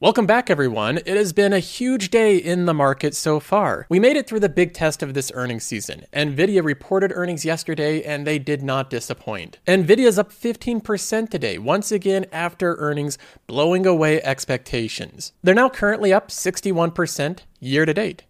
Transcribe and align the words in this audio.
Welcome 0.00 0.26
back, 0.26 0.48
everyone. 0.48 0.98
It 0.98 1.16
has 1.16 1.32
been 1.32 1.52
a 1.52 1.58
huge 1.58 2.10
day 2.10 2.36
in 2.36 2.66
the 2.66 2.72
market 2.72 3.16
so 3.16 3.40
far. 3.40 3.84
We 3.88 3.98
made 3.98 4.16
it 4.16 4.28
through 4.28 4.38
the 4.38 4.48
big 4.48 4.72
test 4.72 5.02
of 5.02 5.12
this 5.12 5.32
earnings 5.34 5.64
season. 5.64 6.06
Nvidia 6.12 6.62
reported 6.62 7.10
earnings 7.12 7.44
yesterday 7.44 8.04
and 8.04 8.24
they 8.24 8.38
did 8.38 8.62
not 8.62 8.90
disappoint. 8.90 9.58
NVIDIA 9.66 10.06
is 10.06 10.16
up 10.16 10.30
15% 10.30 11.30
today, 11.30 11.58
once 11.58 11.90
again 11.90 12.26
after 12.30 12.76
earnings 12.76 13.18
blowing 13.48 13.86
away 13.86 14.22
expectations. 14.22 15.32
They're 15.42 15.52
now 15.52 15.68
currently 15.68 16.12
up 16.12 16.28
61% 16.28 17.40
year 17.58 17.84
to 17.84 17.92
date. 17.92 18.22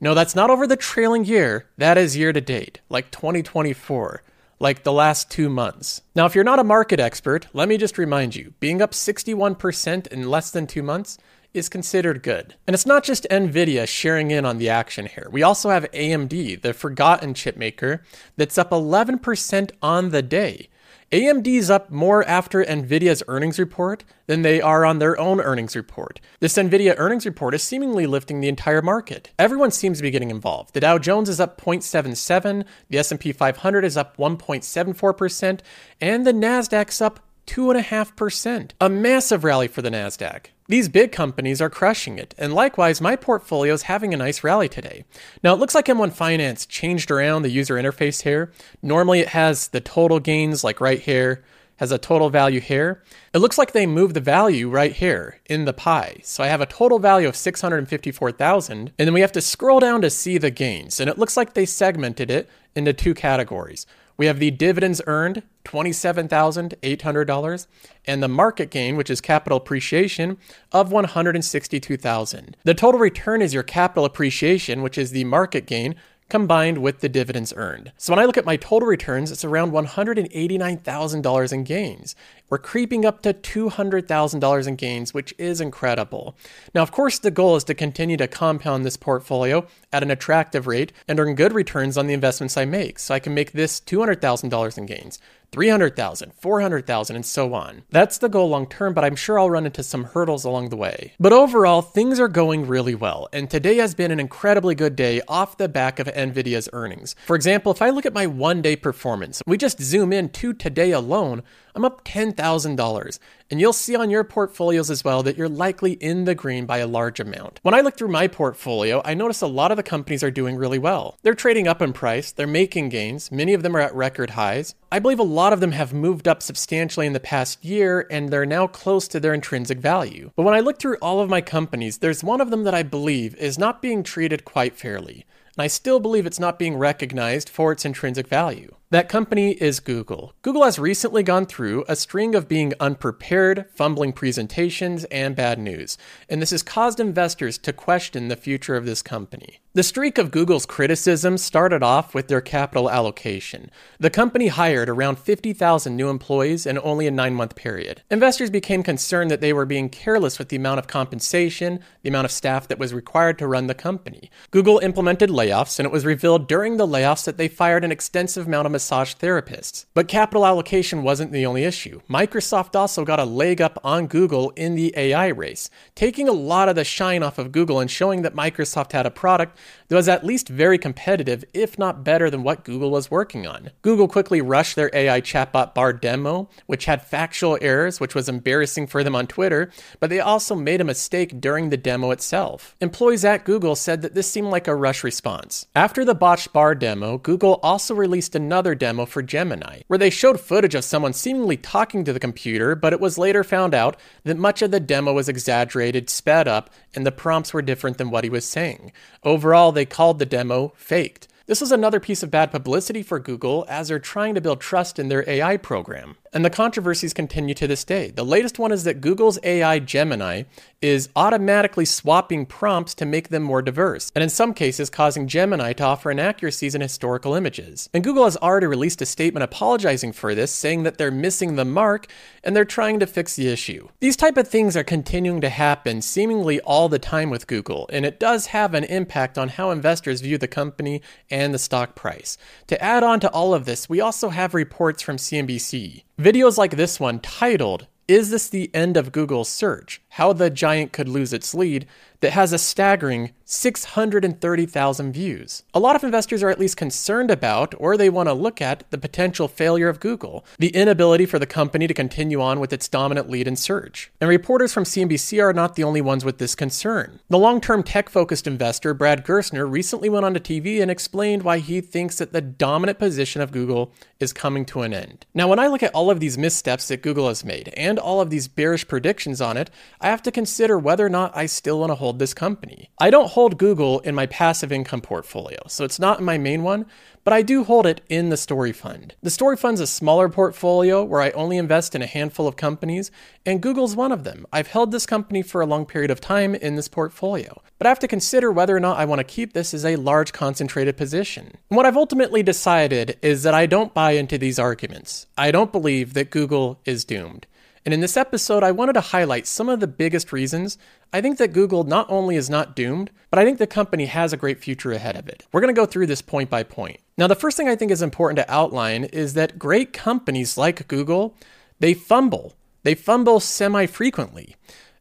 No, 0.00 0.14
that's 0.14 0.36
not 0.36 0.50
over 0.50 0.64
the 0.64 0.76
trailing 0.76 1.24
year, 1.24 1.66
that 1.76 1.98
is 1.98 2.16
year 2.16 2.32
to 2.32 2.40
date, 2.40 2.82
like 2.88 3.10
2024 3.10 4.22
like 4.58 4.82
the 4.82 4.92
last 4.92 5.30
two 5.30 5.48
months. 5.48 6.02
Now, 6.14 6.26
if 6.26 6.34
you're 6.34 6.44
not 6.44 6.58
a 6.58 6.64
market 6.64 7.00
expert, 7.00 7.46
let 7.52 7.68
me 7.68 7.76
just 7.76 7.98
remind 7.98 8.34
you 8.34 8.54
being 8.60 8.80
up 8.80 8.92
61% 8.92 10.06
in 10.06 10.30
less 10.30 10.50
than 10.50 10.66
two 10.66 10.82
months 10.82 11.18
is 11.52 11.68
considered 11.68 12.22
good. 12.22 12.54
And 12.66 12.74
it's 12.74 12.86
not 12.86 13.02
just 13.02 13.26
Nvidia 13.30 13.88
sharing 13.88 14.30
in 14.30 14.44
on 14.44 14.58
the 14.58 14.68
action 14.68 15.06
here. 15.06 15.28
We 15.30 15.42
also 15.42 15.70
have 15.70 15.90
AMD, 15.92 16.62
the 16.62 16.74
forgotten 16.74 17.34
chipmaker, 17.34 18.00
that's 18.36 18.58
up 18.58 18.70
11% 18.70 19.70
on 19.82 20.10
the 20.10 20.22
day. 20.22 20.68
AMD's 21.12 21.70
up 21.70 21.88
more 21.88 22.24
after 22.24 22.64
Nvidia's 22.64 23.22
earnings 23.28 23.60
report 23.60 24.02
than 24.26 24.42
they 24.42 24.60
are 24.60 24.84
on 24.84 24.98
their 24.98 25.18
own 25.20 25.40
earnings 25.40 25.76
report. 25.76 26.20
This 26.40 26.56
Nvidia 26.56 26.96
earnings 26.98 27.24
report 27.24 27.54
is 27.54 27.62
seemingly 27.62 28.06
lifting 28.06 28.40
the 28.40 28.48
entire 28.48 28.82
market. 28.82 29.30
Everyone 29.38 29.70
seems 29.70 29.98
to 29.98 30.02
be 30.02 30.10
getting 30.10 30.32
involved. 30.32 30.74
The 30.74 30.80
Dow 30.80 30.98
Jones 30.98 31.28
is 31.28 31.38
up 31.38 31.60
0.77, 31.60 32.64
the 32.90 32.98
S&P 32.98 33.30
500 33.30 33.84
is 33.84 33.96
up 33.96 34.16
1.74%, 34.16 35.60
and 36.00 36.26
the 36.26 36.32
Nasdaq's 36.32 37.00
up 37.00 37.20
2.5%. 37.46 38.72
A 38.80 38.88
massive 38.88 39.44
rally 39.44 39.68
for 39.68 39.82
the 39.82 39.90
Nasdaq. 39.90 40.46
These 40.68 40.88
big 40.88 41.12
companies 41.12 41.60
are 41.60 41.70
crushing 41.70 42.18
it, 42.18 42.34
and 42.36 42.52
likewise, 42.52 43.00
my 43.00 43.14
portfolio 43.14 43.72
is 43.72 43.82
having 43.82 44.12
a 44.12 44.16
nice 44.16 44.42
rally 44.42 44.68
today. 44.68 45.04
Now, 45.42 45.54
it 45.54 45.60
looks 45.60 45.76
like 45.76 45.86
M1 45.86 46.12
Finance 46.12 46.66
changed 46.66 47.10
around 47.10 47.42
the 47.42 47.50
user 47.50 47.74
interface 47.74 48.22
here. 48.22 48.52
Normally, 48.82 49.20
it 49.20 49.28
has 49.28 49.68
the 49.68 49.80
total 49.80 50.18
gains, 50.18 50.64
like 50.64 50.80
right 50.80 51.00
here, 51.00 51.44
has 51.76 51.92
a 51.92 51.98
total 51.98 52.30
value 52.30 52.60
here. 52.60 53.02
It 53.32 53.38
looks 53.38 53.58
like 53.58 53.72
they 53.72 53.86
moved 53.86 54.14
the 54.14 54.20
value 54.20 54.68
right 54.68 54.92
here 54.92 55.40
in 55.46 55.66
the 55.66 55.72
pie. 55.72 56.20
So 56.22 56.42
I 56.42 56.48
have 56.48 56.60
a 56.60 56.66
total 56.66 56.98
value 56.98 57.28
of 57.28 57.36
654,000, 57.36 58.78
and 58.78 58.92
then 58.96 59.12
we 59.14 59.20
have 59.20 59.32
to 59.32 59.40
scroll 59.40 59.78
down 59.78 60.00
to 60.02 60.10
see 60.10 60.38
the 60.38 60.50
gains. 60.50 60.98
And 60.98 61.08
it 61.08 61.18
looks 61.18 61.36
like 61.36 61.54
they 61.54 61.66
segmented 61.66 62.30
it 62.30 62.48
into 62.74 62.92
two 62.92 63.14
categories. 63.14 63.86
We 64.16 64.26
have 64.26 64.38
the 64.38 64.50
dividends 64.50 65.02
earned, 65.06 65.42
$27,800, 65.64 67.66
and 68.06 68.22
the 68.22 68.28
market 68.28 68.70
gain, 68.70 68.96
which 68.96 69.10
is 69.10 69.20
capital 69.20 69.58
appreciation, 69.58 70.38
of 70.72 70.92
162,000. 70.92 72.56
The 72.64 72.74
total 72.74 73.00
return 73.00 73.42
is 73.42 73.52
your 73.52 73.62
capital 73.62 74.04
appreciation, 74.04 74.82
which 74.82 74.96
is 74.96 75.10
the 75.10 75.24
market 75.24 75.66
gain, 75.66 75.96
combined 76.28 76.78
with 76.78 77.00
the 77.00 77.08
dividends 77.08 77.52
earned. 77.56 77.92
So 77.96 78.12
when 78.12 78.18
I 78.18 78.24
look 78.24 78.36
at 78.36 78.44
my 78.44 78.56
total 78.56 78.88
returns, 78.88 79.30
it's 79.30 79.44
around 79.44 79.72
$189,000 79.72 81.52
in 81.52 81.64
gains. 81.64 82.16
We're 82.48 82.58
creeping 82.58 83.04
up 83.04 83.22
to 83.22 83.34
$200,000 83.34 84.66
in 84.68 84.76
gains, 84.76 85.12
which 85.12 85.34
is 85.36 85.60
incredible. 85.60 86.36
Now, 86.74 86.82
of 86.82 86.92
course, 86.92 87.18
the 87.18 87.32
goal 87.32 87.56
is 87.56 87.64
to 87.64 87.74
continue 87.74 88.16
to 88.18 88.28
compound 88.28 88.84
this 88.84 88.96
portfolio 88.96 89.66
at 89.92 90.04
an 90.04 90.12
attractive 90.12 90.68
rate 90.68 90.92
and 91.08 91.18
earn 91.18 91.34
good 91.34 91.52
returns 91.52 91.98
on 91.98 92.06
the 92.06 92.14
investments 92.14 92.56
I 92.56 92.64
make. 92.64 93.00
So 93.00 93.14
I 93.14 93.18
can 93.18 93.34
make 93.34 93.52
this 93.52 93.80
$200,000 93.80 94.78
in 94.78 94.86
gains, 94.86 95.18
300,000, 95.52 96.32
400,000, 96.34 97.16
and 97.16 97.26
so 97.26 97.54
on. 97.54 97.82
That's 97.90 98.18
the 98.18 98.28
goal 98.28 98.48
long 98.48 98.68
term, 98.68 98.94
but 98.94 99.04
I'm 99.04 99.16
sure 99.16 99.38
I'll 99.38 99.50
run 99.50 99.66
into 99.66 99.82
some 99.82 100.04
hurdles 100.04 100.44
along 100.44 100.68
the 100.68 100.76
way. 100.76 101.14
But 101.18 101.32
overall, 101.32 101.82
things 101.82 102.20
are 102.20 102.28
going 102.28 102.66
really 102.66 102.94
well, 102.94 103.28
and 103.32 103.48
today 103.48 103.76
has 103.76 103.94
been 103.94 104.10
an 104.10 104.20
incredibly 104.20 104.74
good 104.74 104.96
day 104.96 105.22
off 105.28 105.56
the 105.56 105.68
back 105.68 105.98
of 105.98 106.06
Nvidia's 106.08 106.68
earnings. 106.72 107.16
For 107.26 107.36
example, 107.36 107.72
if 107.72 107.82
I 107.82 107.90
look 107.90 108.06
at 108.06 108.12
my 108.14 108.26
one 108.26 108.62
day 108.62 108.76
performance, 108.76 109.42
we 109.46 109.56
just 109.56 109.80
zoom 109.80 110.12
in 110.12 110.28
to 110.30 110.52
today 110.52 110.90
alone, 110.90 111.42
I'm 111.76 111.84
up 111.84 112.04
$10,000. 112.04 113.18
And 113.50 113.60
you'll 113.60 113.74
see 113.74 113.94
on 113.94 114.08
your 114.08 114.24
portfolios 114.24 114.90
as 114.90 115.04
well 115.04 115.22
that 115.22 115.36
you're 115.36 115.48
likely 115.48 115.92
in 115.92 116.24
the 116.24 116.34
green 116.34 116.64
by 116.64 116.78
a 116.78 116.86
large 116.86 117.20
amount. 117.20 117.60
When 117.62 117.74
I 117.74 117.82
look 117.82 117.98
through 117.98 118.08
my 118.08 118.28
portfolio, 118.28 119.02
I 119.04 119.12
notice 119.12 119.42
a 119.42 119.46
lot 119.46 119.70
of 119.70 119.76
the 119.76 119.82
companies 119.82 120.24
are 120.24 120.30
doing 120.30 120.56
really 120.56 120.78
well. 120.78 121.18
They're 121.22 121.34
trading 121.34 121.68
up 121.68 121.82
in 121.82 121.92
price, 121.92 122.32
they're 122.32 122.46
making 122.46 122.88
gains, 122.88 123.30
many 123.30 123.52
of 123.52 123.62
them 123.62 123.76
are 123.76 123.80
at 123.80 123.94
record 123.94 124.30
highs. 124.30 124.74
I 124.90 124.98
believe 124.98 125.18
a 125.18 125.22
lot 125.22 125.52
of 125.52 125.60
them 125.60 125.72
have 125.72 125.92
moved 125.92 126.26
up 126.26 126.42
substantially 126.42 127.06
in 127.06 127.12
the 127.12 127.20
past 127.20 127.62
year 127.62 128.06
and 128.10 128.30
they're 128.30 128.46
now 128.46 128.66
close 128.66 129.06
to 129.08 129.20
their 129.20 129.34
intrinsic 129.34 129.78
value. 129.78 130.32
But 130.34 130.44
when 130.44 130.54
I 130.54 130.60
look 130.60 130.78
through 130.78 130.96
all 131.02 131.20
of 131.20 131.28
my 131.28 131.42
companies, 131.42 131.98
there's 131.98 132.24
one 132.24 132.40
of 132.40 132.50
them 132.50 132.64
that 132.64 132.74
I 132.74 132.84
believe 132.84 133.36
is 133.36 133.58
not 133.58 133.82
being 133.82 134.02
treated 134.02 134.46
quite 134.46 134.76
fairly. 134.76 135.26
And 135.56 135.64
I 135.64 135.68
still 135.68 136.00
believe 136.00 136.26
it's 136.26 136.40
not 136.40 136.58
being 136.58 136.76
recognized 136.76 137.48
for 137.48 137.72
its 137.72 137.84
intrinsic 137.84 138.28
value. 138.28 138.74
That 138.90 139.08
company 139.08 139.52
is 139.52 139.80
Google. 139.80 140.32
Google 140.42 140.62
has 140.62 140.78
recently 140.78 141.24
gone 141.24 141.46
through 141.46 141.84
a 141.88 141.96
string 141.96 142.36
of 142.36 142.46
being 142.46 142.72
unprepared, 142.78 143.66
fumbling 143.74 144.12
presentations, 144.12 145.02
and 145.06 145.34
bad 145.34 145.58
news, 145.58 145.98
and 146.28 146.40
this 146.40 146.50
has 146.50 146.62
caused 146.62 147.00
investors 147.00 147.58
to 147.58 147.72
question 147.72 148.28
the 148.28 148.36
future 148.36 148.76
of 148.76 148.86
this 148.86 149.02
company. 149.02 149.58
The 149.74 149.82
streak 149.82 150.18
of 150.18 150.30
Google's 150.30 150.64
criticism 150.64 151.36
started 151.36 151.82
off 151.82 152.14
with 152.14 152.28
their 152.28 152.40
capital 152.40 152.88
allocation. 152.88 153.70
The 153.98 154.08
company 154.08 154.46
hired 154.46 154.88
around 154.88 155.18
50,000 155.18 155.94
new 155.94 156.08
employees 156.08 156.64
in 156.64 156.78
only 156.78 157.08
a 157.08 157.10
nine 157.10 157.34
month 157.34 157.56
period. 157.56 158.02
Investors 158.08 158.50
became 158.50 158.82
concerned 158.84 159.30
that 159.32 159.40
they 159.40 159.52
were 159.52 159.66
being 159.66 159.90
careless 159.90 160.38
with 160.38 160.48
the 160.48 160.56
amount 160.56 160.78
of 160.78 160.86
compensation, 160.86 161.80
the 162.02 162.08
amount 162.08 162.24
of 162.24 162.30
staff 162.30 162.68
that 162.68 162.78
was 162.78 162.94
required 162.94 163.36
to 163.38 163.48
run 163.48 163.66
the 163.66 163.74
company. 163.74 164.30
Google 164.50 164.78
implemented 164.78 165.28
layoffs, 165.28 165.45
and 165.50 165.86
it 165.86 165.92
was 165.92 166.04
revealed 166.04 166.48
during 166.48 166.76
the 166.76 166.86
layoffs 166.86 167.24
that 167.24 167.36
they 167.36 167.48
fired 167.48 167.84
an 167.84 167.92
extensive 167.92 168.46
amount 168.46 168.66
of 168.66 168.72
massage 168.72 169.14
therapists. 169.14 169.86
But 169.94 170.08
capital 170.08 170.46
allocation 170.46 171.02
wasn't 171.02 171.32
the 171.32 171.46
only 171.46 171.64
issue. 171.64 172.00
Microsoft 172.08 172.74
also 172.74 173.04
got 173.04 173.20
a 173.20 173.24
leg 173.24 173.60
up 173.60 173.78
on 173.84 174.06
Google 174.06 174.50
in 174.50 174.74
the 174.74 174.92
AI 174.96 175.28
race, 175.28 175.70
taking 175.94 176.28
a 176.28 176.32
lot 176.32 176.68
of 176.68 176.76
the 176.76 176.84
shine 176.84 177.22
off 177.22 177.38
of 177.38 177.52
Google 177.52 177.80
and 177.80 177.90
showing 177.90 178.22
that 178.22 178.34
Microsoft 178.34 178.92
had 178.92 179.06
a 179.06 179.10
product 179.10 179.58
that 179.88 179.96
was 179.96 180.08
at 180.08 180.24
least 180.24 180.48
very 180.48 180.78
competitive, 180.78 181.44
if 181.54 181.78
not 181.78 182.04
better 182.04 182.30
than 182.30 182.42
what 182.42 182.64
Google 182.64 182.90
was 182.90 183.10
working 183.10 183.46
on. 183.46 183.70
Google 183.82 184.08
quickly 184.08 184.40
rushed 184.40 184.76
their 184.76 184.90
AI 184.92 185.20
chatbot 185.20 185.74
Bard 185.74 186.00
demo, 186.00 186.48
which 186.66 186.86
had 186.86 187.04
factual 187.04 187.58
errors, 187.60 188.00
which 188.00 188.14
was 188.14 188.28
embarrassing 188.28 188.86
for 188.86 189.04
them 189.04 189.14
on 189.14 189.26
Twitter, 189.26 189.70
but 190.00 190.10
they 190.10 190.20
also 190.20 190.54
made 190.54 190.80
a 190.80 190.84
mistake 190.84 191.40
during 191.40 191.70
the 191.70 191.76
demo 191.76 192.10
itself. 192.10 192.74
Employees 192.80 193.24
at 193.24 193.44
Google 193.44 193.76
said 193.76 194.02
that 194.02 194.14
this 194.14 194.30
seemed 194.30 194.48
like 194.48 194.68
a 194.68 194.74
rush 194.74 195.04
response. 195.04 195.35
After 195.74 196.04
the 196.04 196.14
botched 196.14 196.52
Bard 196.52 196.78
demo, 196.78 197.18
Google 197.18 197.60
also 197.62 197.94
released 197.94 198.34
another 198.34 198.56
another 198.56 198.74
demo 198.74 199.04
for 199.04 199.22
Gemini, 199.22 199.82
where 199.86 199.98
they 199.98 200.08
showed 200.08 200.40
footage 200.40 200.74
of 200.74 200.82
someone 200.82 201.12
seemingly 201.12 201.56
talking 201.58 202.04
to 202.04 202.12
the 202.12 202.18
computer, 202.18 202.74
but 202.74 202.92
it 202.92 203.00
was 203.00 203.18
later 203.18 203.44
found 203.44 203.74
out 203.74 203.96
that 204.24 204.38
much 204.38 204.62
of 204.62 204.70
the 204.70 204.80
demo 204.80 205.12
was 205.12 205.28
exaggerated, 205.28 206.08
sped 206.08 206.48
up, 206.48 206.70
and 206.94 207.04
the 207.04 207.12
prompts 207.12 207.52
were 207.52 207.60
different 207.60 207.98
than 207.98 208.10
what 208.10 208.24
he 208.24 208.30
was 208.30 208.44
saying. 208.44 208.92
Overall, 209.22 209.72
they 209.72 209.84
called 209.84 210.18
the 210.18 210.24
demo 210.24 210.72
faked. 210.74 211.28
This 211.46 211.60
was 211.60 211.70
another 211.70 212.00
piece 212.00 212.24
of 212.24 212.30
bad 212.30 212.50
publicity 212.50 213.02
for 213.02 213.20
Google 213.20 213.66
as 213.68 213.88
they're 213.88 214.00
trying 214.00 214.34
to 214.34 214.40
build 214.40 214.60
trust 214.60 214.98
in 214.98 215.08
their 215.08 215.28
AI 215.28 215.58
program. 215.58 216.16
And 216.36 216.44
the 216.44 216.50
controversies 216.50 217.14
continue 217.14 217.54
to 217.54 217.66
this 217.66 217.82
day. 217.82 218.10
The 218.10 218.22
latest 218.22 218.58
one 218.58 218.70
is 218.70 218.84
that 218.84 219.00
Google's 219.00 219.38
AI 219.42 219.78
Gemini 219.78 220.42
is 220.82 221.08
automatically 221.16 221.86
swapping 221.86 222.44
prompts 222.44 222.92
to 222.96 223.06
make 223.06 223.30
them 223.30 223.42
more 223.42 223.62
diverse, 223.62 224.12
and 224.14 224.22
in 224.22 224.28
some 224.28 224.52
cases 224.52 224.90
causing 224.90 225.28
Gemini 225.28 225.72
to 225.72 225.84
offer 225.84 226.10
inaccuracies 226.10 226.74
in 226.74 226.82
historical 226.82 227.32
images. 227.32 227.88
And 227.94 228.04
Google 228.04 228.24
has 228.24 228.36
already 228.36 228.66
released 228.66 229.00
a 229.00 229.06
statement 229.06 229.44
apologizing 229.44 230.12
for 230.12 230.34
this, 230.34 230.52
saying 230.52 230.82
that 230.82 230.98
they're 230.98 231.10
missing 231.10 231.56
the 231.56 231.64
mark 231.64 232.06
and 232.44 232.54
they're 232.54 232.66
trying 232.66 233.00
to 233.00 233.06
fix 233.06 233.34
the 233.34 233.48
issue. 233.48 233.88
These 234.00 234.16
type 234.16 234.36
of 234.36 234.46
things 234.46 234.76
are 234.76 234.84
continuing 234.84 235.40
to 235.40 235.48
happen 235.48 236.02
seemingly 236.02 236.60
all 236.60 236.90
the 236.90 236.98
time 236.98 237.30
with 237.30 237.46
Google, 237.46 237.88
and 237.90 238.04
it 238.04 238.20
does 238.20 238.48
have 238.48 238.74
an 238.74 238.84
impact 238.84 239.38
on 239.38 239.48
how 239.48 239.70
investors 239.70 240.20
view 240.20 240.36
the 240.36 240.48
company 240.48 241.00
and 241.30 241.54
the 241.54 241.58
stock 241.58 241.94
price. 241.94 242.36
To 242.66 242.84
add 242.84 243.02
on 243.02 243.20
to 243.20 243.30
all 243.30 243.54
of 243.54 243.64
this, 243.64 243.88
we 243.88 244.02
also 244.02 244.28
have 244.28 244.52
reports 244.52 245.00
from 245.00 245.16
CNBC. 245.16 246.02
Videos 246.20 246.56
like 246.56 246.76
this 246.76 246.98
one 246.98 247.20
titled 247.20 247.88
Is 248.08 248.30
this 248.30 248.48
the 248.48 248.74
end 248.74 248.96
of 248.96 249.12
Google's 249.12 249.50
search? 249.50 250.00
How 250.16 250.32
the 250.32 250.48
giant 250.48 250.92
could 250.92 251.10
lose 251.10 251.34
its 251.34 251.54
lead 251.54 251.86
that 252.20 252.32
has 252.32 252.52
a 252.52 252.58
staggering 252.58 253.32
630,000 253.44 255.12
views. 255.12 255.62
A 255.72 255.78
lot 255.78 255.94
of 255.94 256.02
investors 256.02 256.42
are 256.42 256.50
at 256.50 256.58
least 256.58 256.76
concerned 256.76 257.30
about, 257.30 257.74
or 257.78 257.96
they 257.96 258.10
want 258.10 258.28
to 258.28 258.32
look 258.32 258.60
at, 258.60 258.82
the 258.90 258.98
potential 258.98 259.46
failure 259.46 259.88
of 259.88 260.00
Google, 260.00 260.44
the 260.58 260.74
inability 260.74 261.26
for 261.26 261.38
the 261.38 261.46
company 261.46 261.86
to 261.86 261.94
continue 261.94 262.40
on 262.40 262.58
with 262.58 262.72
its 262.72 262.88
dominant 262.88 263.30
lead 263.30 263.46
in 263.46 263.54
search. 263.54 264.10
And 264.20 264.28
reporters 264.28 264.72
from 264.72 264.84
CNBC 264.84 265.40
are 265.40 265.52
not 265.52 265.76
the 265.76 265.84
only 265.84 266.00
ones 266.00 266.24
with 266.24 266.38
this 266.38 266.54
concern. 266.54 267.20
The 267.28 267.38
long 267.38 267.60
term 267.60 267.82
tech 267.82 268.08
focused 268.08 268.46
investor 268.46 268.94
Brad 268.94 269.24
Gerstner 269.24 269.70
recently 269.70 270.08
went 270.08 270.24
onto 270.24 270.40
TV 270.40 270.82
and 270.82 270.90
explained 270.90 271.42
why 271.42 271.58
he 271.58 271.80
thinks 271.80 272.18
that 272.18 272.32
the 272.32 272.40
dominant 272.40 272.98
position 272.98 273.42
of 273.42 273.52
Google 273.52 273.92
is 274.18 274.32
coming 274.32 274.64
to 274.66 274.82
an 274.82 274.92
end. 274.94 275.26
Now, 275.34 275.46
when 275.46 275.58
I 275.58 275.68
look 275.68 275.82
at 275.82 275.94
all 275.94 276.10
of 276.10 276.18
these 276.20 276.38
missteps 276.38 276.88
that 276.88 277.02
Google 277.02 277.28
has 277.28 277.44
made 277.44 277.68
and 277.76 277.98
all 277.98 278.20
of 278.20 278.30
these 278.30 278.48
bearish 278.48 278.88
predictions 278.88 279.40
on 279.40 279.56
it, 279.56 279.70
I 280.06 280.10
have 280.10 280.22
to 280.22 280.30
consider 280.30 280.78
whether 280.78 281.04
or 281.04 281.08
not 281.08 281.36
I 281.36 281.46
still 281.46 281.80
want 281.80 281.90
to 281.90 281.96
hold 281.96 282.20
this 282.20 282.32
company. 282.32 282.90
I 282.96 283.10
don't 283.10 283.32
hold 283.32 283.58
Google 283.58 283.98
in 283.98 284.14
my 284.14 284.26
passive 284.26 284.70
income 284.70 285.00
portfolio, 285.00 285.58
so 285.66 285.84
it's 285.84 285.98
not 285.98 286.20
in 286.20 286.24
my 286.24 286.38
main 286.38 286.62
one, 286.62 286.86
but 287.24 287.32
I 287.32 287.42
do 287.42 287.64
hold 287.64 287.86
it 287.86 288.02
in 288.08 288.28
the 288.28 288.36
Story 288.36 288.70
Fund. 288.70 289.16
The 289.20 289.30
Story 289.30 289.56
Fund's 289.56 289.80
a 289.80 289.86
smaller 289.88 290.28
portfolio 290.28 291.02
where 291.02 291.22
I 291.22 291.30
only 291.30 291.56
invest 291.56 291.96
in 291.96 292.02
a 292.02 292.06
handful 292.06 292.46
of 292.46 292.54
companies, 292.54 293.10
and 293.44 293.60
Google's 293.60 293.96
one 293.96 294.12
of 294.12 294.22
them. 294.22 294.46
I've 294.52 294.68
held 294.68 294.92
this 294.92 295.06
company 295.06 295.42
for 295.42 295.60
a 295.60 295.66
long 295.66 295.84
period 295.86 296.12
of 296.12 296.20
time 296.20 296.54
in 296.54 296.76
this 296.76 296.86
portfolio, 296.86 297.60
but 297.76 297.88
I 297.88 297.90
have 297.90 297.98
to 297.98 298.06
consider 298.06 298.52
whether 298.52 298.76
or 298.76 298.80
not 298.80 298.98
I 298.98 299.06
want 299.06 299.18
to 299.18 299.24
keep 299.24 299.54
this 299.54 299.74
as 299.74 299.84
a 299.84 299.96
large 299.96 300.32
concentrated 300.32 300.96
position. 300.96 301.58
And 301.68 301.76
what 301.76 301.84
I've 301.84 301.96
ultimately 301.96 302.44
decided 302.44 303.18
is 303.22 303.42
that 303.42 303.54
I 303.54 303.66
don't 303.66 303.92
buy 303.92 304.12
into 304.12 304.38
these 304.38 304.60
arguments. 304.60 305.26
I 305.36 305.50
don't 305.50 305.72
believe 305.72 306.14
that 306.14 306.30
Google 306.30 306.78
is 306.84 307.04
doomed. 307.04 307.48
And 307.86 307.94
in 307.94 308.00
this 308.00 308.16
episode, 308.16 308.64
I 308.64 308.72
wanted 308.72 308.94
to 308.94 309.00
highlight 309.00 309.46
some 309.46 309.68
of 309.68 309.78
the 309.78 309.86
biggest 309.86 310.32
reasons 310.32 310.76
I 311.12 311.20
think 311.20 311.38
that 311.38 311.52
Google 311.52 311.84
not 311.84 312.10
only 312.10 312.34
is 312.34 312.50
not 312.50 312.74
doomed, 312.74 313.12
but 313.30 313.38
I 313.38 313.44
think 313.44 313.58
the 313.58 313.66
company 313.68 314.06
has 314.06 314.32
a 314.32 314.36
great 314.36 314.58
future 314.58 314.90
ahead 314.90 315.14
of 315.14 315.28
it. 315.28 315.46
We're 315.52 315.60
going 315.60 315.72
to 315.72 315.80
go 315.80 315.86
through 315.86 316.08
this 316.08 316.20
point 316.20 316.50
by 316.50 316.64
point. 316.64 316.98
Now, 317.16 317.28
the 317.28 317.36
first 317.36 317.56
thing 317.56 317.68
I 317.68 317.76
think 317.76 317.92
is 317.92 318.02
important 318.02 318.38
to 318.38 318.52
outline 318.52 319.04
is 319.04 319.34
that 319.34 319.56
great 319.56 319.92
companies 319.92 320.58
like 320.58 320.88
Google, 320.88 321.36
they 321.78 321.94
fumble. 321.94 322.54
They 322.82 322.96
fumble 322.96 323.38
semi 323.38 323.86
frequently. 323.86 324.56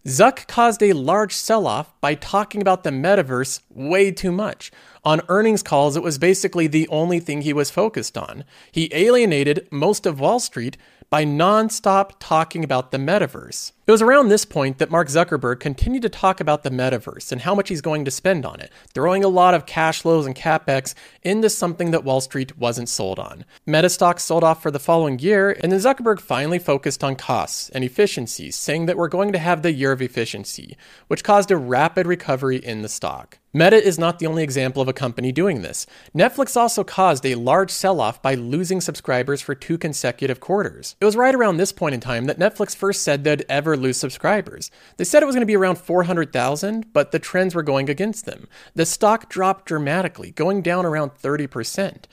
Zuck 0.06 0.46
caused 0.46 0.84
a 0.84 0.94
large 0.94 1.34
sell 1.34 1.66
off 1.66 2.00
by 2.00 2.14
talking 2.14 2.62
about 2.62 2.84
the 2.84 2.92
metaverse 2.92 3.62
way 3.72 4.12
too 4.12 4.32
much. 4.32 4.72
On 5.04 5.22
earnings 5.30 5.64
calls, 5.64 5.98
it 5.98 6.04
was 6.04 6.20
basically 6.20 6.68
the 6.68 6.88
only 6.90 7.20
thing 7.20 7.42
he 7.42 7.54
was 7.54 7.72
focused 7.72 8.16
on. 8.16 8.44
He 8.72 8.92
alienated 8.94 9.68
most 9.72 10.06
of 10.06 10.20
Wall 10.20 10.40
Street 10.40 10.78
by 11.10 11.26
nonstop 11.26 12.12
talking 12.20 12.64
about 12.64 12.92
the 12.92 12.98
metaverse. 12.98 13.72
It 13.88 13.92
was 13.92 14.02
around 14.02 14.30
this 14.30 14.46
point 14.46 14.80
that 14.80 14.90
Mark 14.90 15.08
Zuckerberg 15.08 15.60
continued 15.60 16.02
to 16.02 16.10
talk 16.10 16.40
about 16.40 16.64
the 16.64 16.72
metaverse 16.72 17.32
and 17.32 17.42
how 17.42 17.54
much 17.54 17.70
he's 17.70 17.82
going 17.82 18.04
to 18.06 18.12
spend 18.12 18.46
on 18.46 18.60
it, 18.60 18.72
throwing 18.94 19.24
a 19.24 19.28
lot 19.28 19.54
of 19.54 19.68
cash 19.68 20.02
flows 20.02 20.26
and 20.26 20.36
capex 20.36 20.96
into 21.22 21.50
something 21.50 21.92
that 21.92 22.04
Wall 22.04 22.20
Street 22.20 22.58
wasn't 22.58 22.90
sold 22.90 23.20
on. 23.20 23.46
Meta 23.66 23.90
stocks 23.90 24.24
sold 24.24 24.44
off 24.44 24.62
for 24.62 24.72
the 24.72 24.80
following 24.80 25.20
year, 25.20 25.56
and 25.62 25.72
then 25.72 25.80
Zuckerberg 25.80 26.20
finally 26.20 26.58
focused 26.58 27.04
on 27.04 27.16
costs 27.16 27.70
and 27.70 27.84
efficiencies, 27.84 28.56
saying 28.56 28.88
that 28.88 28.98
we're 28.98 29.08
going 29.08 29.32
to 29.32 29.40
have 29.40 29.62
the 29.62 29.72
year 29.72 29.92
of 29.92 30.02
efficiency, 30.02 30.76
which 31.08 31.24
caused 31.24 31.52
a 31.52 31.58
rapid 31.58 32.08
recovery 32.08 32.58
in 32.58 32.82
the 32.82 32.90
stock. 32.90 33.38
Meta 33.56 33.82
is 33.82 33.98
not 33.98 34.20
the 34.20 34.28
only 34.28 34.44
example 34.44 34.82
of 34.82 34.90
a 34.90 34.94
company 34.94 35.32
doing 35.32 35.62
this. 35.62 35.88
Netflix 36.14 36.58
also 36.58 36.84
caused 36.84 37.26
a 37.26 37.36
large 37.36 37.72
sell 37.72 38.02
off 38.02 38.22
by 38.22 38.34
losing 38.36 38.82
subscribers 38.82 39.42
for 39.42 39.56
two 39.56 39.78
consecutive 39.78 40.42
quarters. 40.42 40.98
It 41.00 41.06
was 41.06 41.16
right 41.16 41.34
around 41.34 41.56
this 41.56 41.72
point 41.72 41.96
in 41.96 42.02
time 42.02 42.26
that 42.26 42.38
Netflix 42.38 42.76
first 42.76 43.02
said 43.02 43.24
they'd 43.24 43.46
ever 43.48 43.78
lose 43.78 43.96
subscribers. 43.96 44.72
They 44.98 45.06
said 45.06 45.24
it 45.24 45.26
was 45.26 45.36
going 45.36 45.42
to 45.42 45.46
be 45.46 45.56
around 45.56 45.78
400,000, 45.78 46.92
but 46.92 47.14
the 47.14 47.20
trends 47.20 47.56
were 47.56 47.64
going 47.64 47.90
against 47.90 48.26
them. 48.26 48.50
The 48.74 48.86
stock 48.86 49.30
dropped 49.30 49.68
dramatically, 49.68 50.32
going 50.32 50.62
down 50.62 50.86
around 50.86 51.12
30%. 51.12 52.08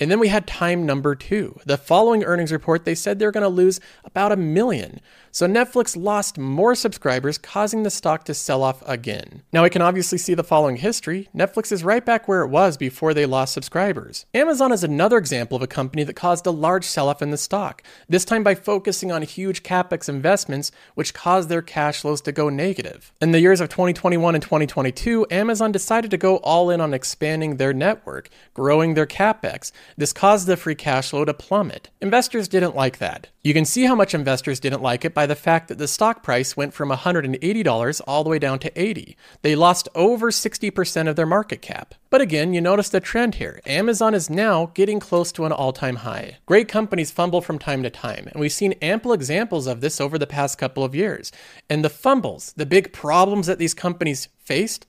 And 0.00 0.10
then 0.10 0.18
we 0.18 0.28
had 0.28 0.46
time 0.46 0.86
number 0.86 1.14
two. 1.14 1.60
The 1.64 1.76
following 1.76 2.22
earnings 2.24 2.52
report, 2.52 2.84
they 2.84 2.94
said 2.94 3.18
they're 3.18 3.32
going 3.32 3.42
to 3.42 3.48
lose 3.48 3.80
about 4.04 4.32
a 4.32 4.36
million. 4.36 5.00
So 5.38 5.46
Netflix 5.46 5.96
lost 5.96 6.36
more 6.36 6.74
subscribers, 6.74 7.38
causing 7.38 7.84
the 7.84 7.90
stock 7.90 8.24
to 8.24 8.34
sell 8.34 8.64
off 8.64 8.82
again. 8.88 9.44
Now 9.52 9.62
we 9.62 9.70
can 9.70 9.82
obviously 9.82 10.18
see 10.18 10.34
the 10.34 10.42
following 10.42 10.78
history. 10.78 11.28
Netflix 11.32 11.70
is 11.70 11.84
right 11.84 12.04
back 12.04 12.26
where 12.26 12.42
it 12.42 12.48
was 12.48 12.76
before 12.76 13.14
they 13.14 13.24
lost 13.24 13.54
subscribers. 13.54 14.26
Amazon 14.34 14.72
is 14.72 14.82
another 14.82 15.16
example 15.16 15.54
of 15.54 15.62
a 15.62 15.68
company 15.68 16.02
that 16.02 16.14
caused 16.14 16.44
a 16.44 16.50
large 16.50 16.84
sell 16.84 17.08
off 17.08 17.22
in 17.22 17.30
the 17.30 17.36
stock, 17.36 17.84
this 18.08 18.24
time 18.24 18.42
by 18.42 18.56
focusing 18.56 19.12
on 19.12 19.22
huge 19.22 19.62
capex 19.62 20.08
investments, 20.08 20.72
which 20.96 21.14
caused 21.14 21.48
their 21.48 21.62
cash 21.62 22.00
flows 22.00 22.20
to 22.22 22.32
go 22.32 22.48
negative. 22.48 23.12
In 23.20 23.30
the 23.30 23.38
years 23.38 23.60
of 23.60 23.68
2021 23.68 24.34
and 24.34 24.42
2022, 24.42 25.28
Amazon 25.30 25.70
decided 25.70 26.10
to 26.10 26.16
go 26.16 26.38
all 26.38 26.68
in 26.68 26.80
on 26.80 26.92
expanding 26.92 27.58
their 27.58 27.72
network, 27.72 28.28
growing 28.54 28.94
their 28.94 29.06
capex. 29.06 29.70
This 29.96 30.12
caused 30.12 30.48
the 30.48 30.56
free 30.56 30.74
cash 30.74 31.10
flow 31.10 31.24
to 31.24 31.32
plummet. 31.32 31.90
Investors 32.00 32.48
didn't 32.48 32.74
like 32.74 32.98
that. 32.98 33.28
You 33.48 33.54
can 33.54 33.64
see 33.64 33.84
how 33.84 33.94
much 33.94 34.12
investors 34.12 34.60
didn't 34.60 34.82
like 34.82 35.06
it 35.06 35.14
by 35.14 35.24
the 35.24 35.34
fact 35.34 35.68
that 35.68 35.78
the 35.78 35.88
stock 35.88 36.22
price 36.22 36.54
went 36.54 36.74
from 36.74 36.90
$180 36.90 38.00
all 38.06 38.22
the 38.22 38.28
way 38.28 38.38
down 38.38 38.58
to 38.58 38.78
80. 38.78 39.16
They 39.40 39.56
lost 39.56 39.88
over 39.94 40.30
60% 40.30 41.08
of 41.08 41.16
their 41.16 41.24
market 41.24 41.62
cap. 41.62 41.94
But 42.10 42.20
again, 42.20 42.52
you 42.52 42.60
notice 42.60 42.90
the 42.90 43.00
trend 43.00 43.36
here. 43.36 43.62
Amazon 43.64 44.12
is 44.12 44.28
now 44.28 44.66
getting 44.74 45.00
close 45.00 45.32
to 45.32 45.46
an 45.46 45.52
all-time 45.52 45.96
high. 45.96 46.36
Great 46.44 46.68
companies 46.68 47.10
fumble 47.10 47.40
from 47.40 47.58
time 47.58 47.82
to 47.84 47.88
time, 47.88 48.28
and 48.30 48.38
we've 48.38 48.52
seen 48.52 48.72
ample 48.82 49.14
examples 49.14 49.66
of 49.66 49.80
this 49.80 49.98
over 49.98 50.18
the 50.18 50.26
past 50.26 50.58
couple 50.58 50.84
of 50.84 50.94
years. 50.94 51.32
And 51.70 51.82
the 51.82 51.88
fumbles, 51.88 52.52
the 52.58 52.66
big 52.66 52.92
problems 52.92 53.46
that 53.46 53.58
these 53.58 53.72
companies 53.72 54.28
faced, 54.38 54.86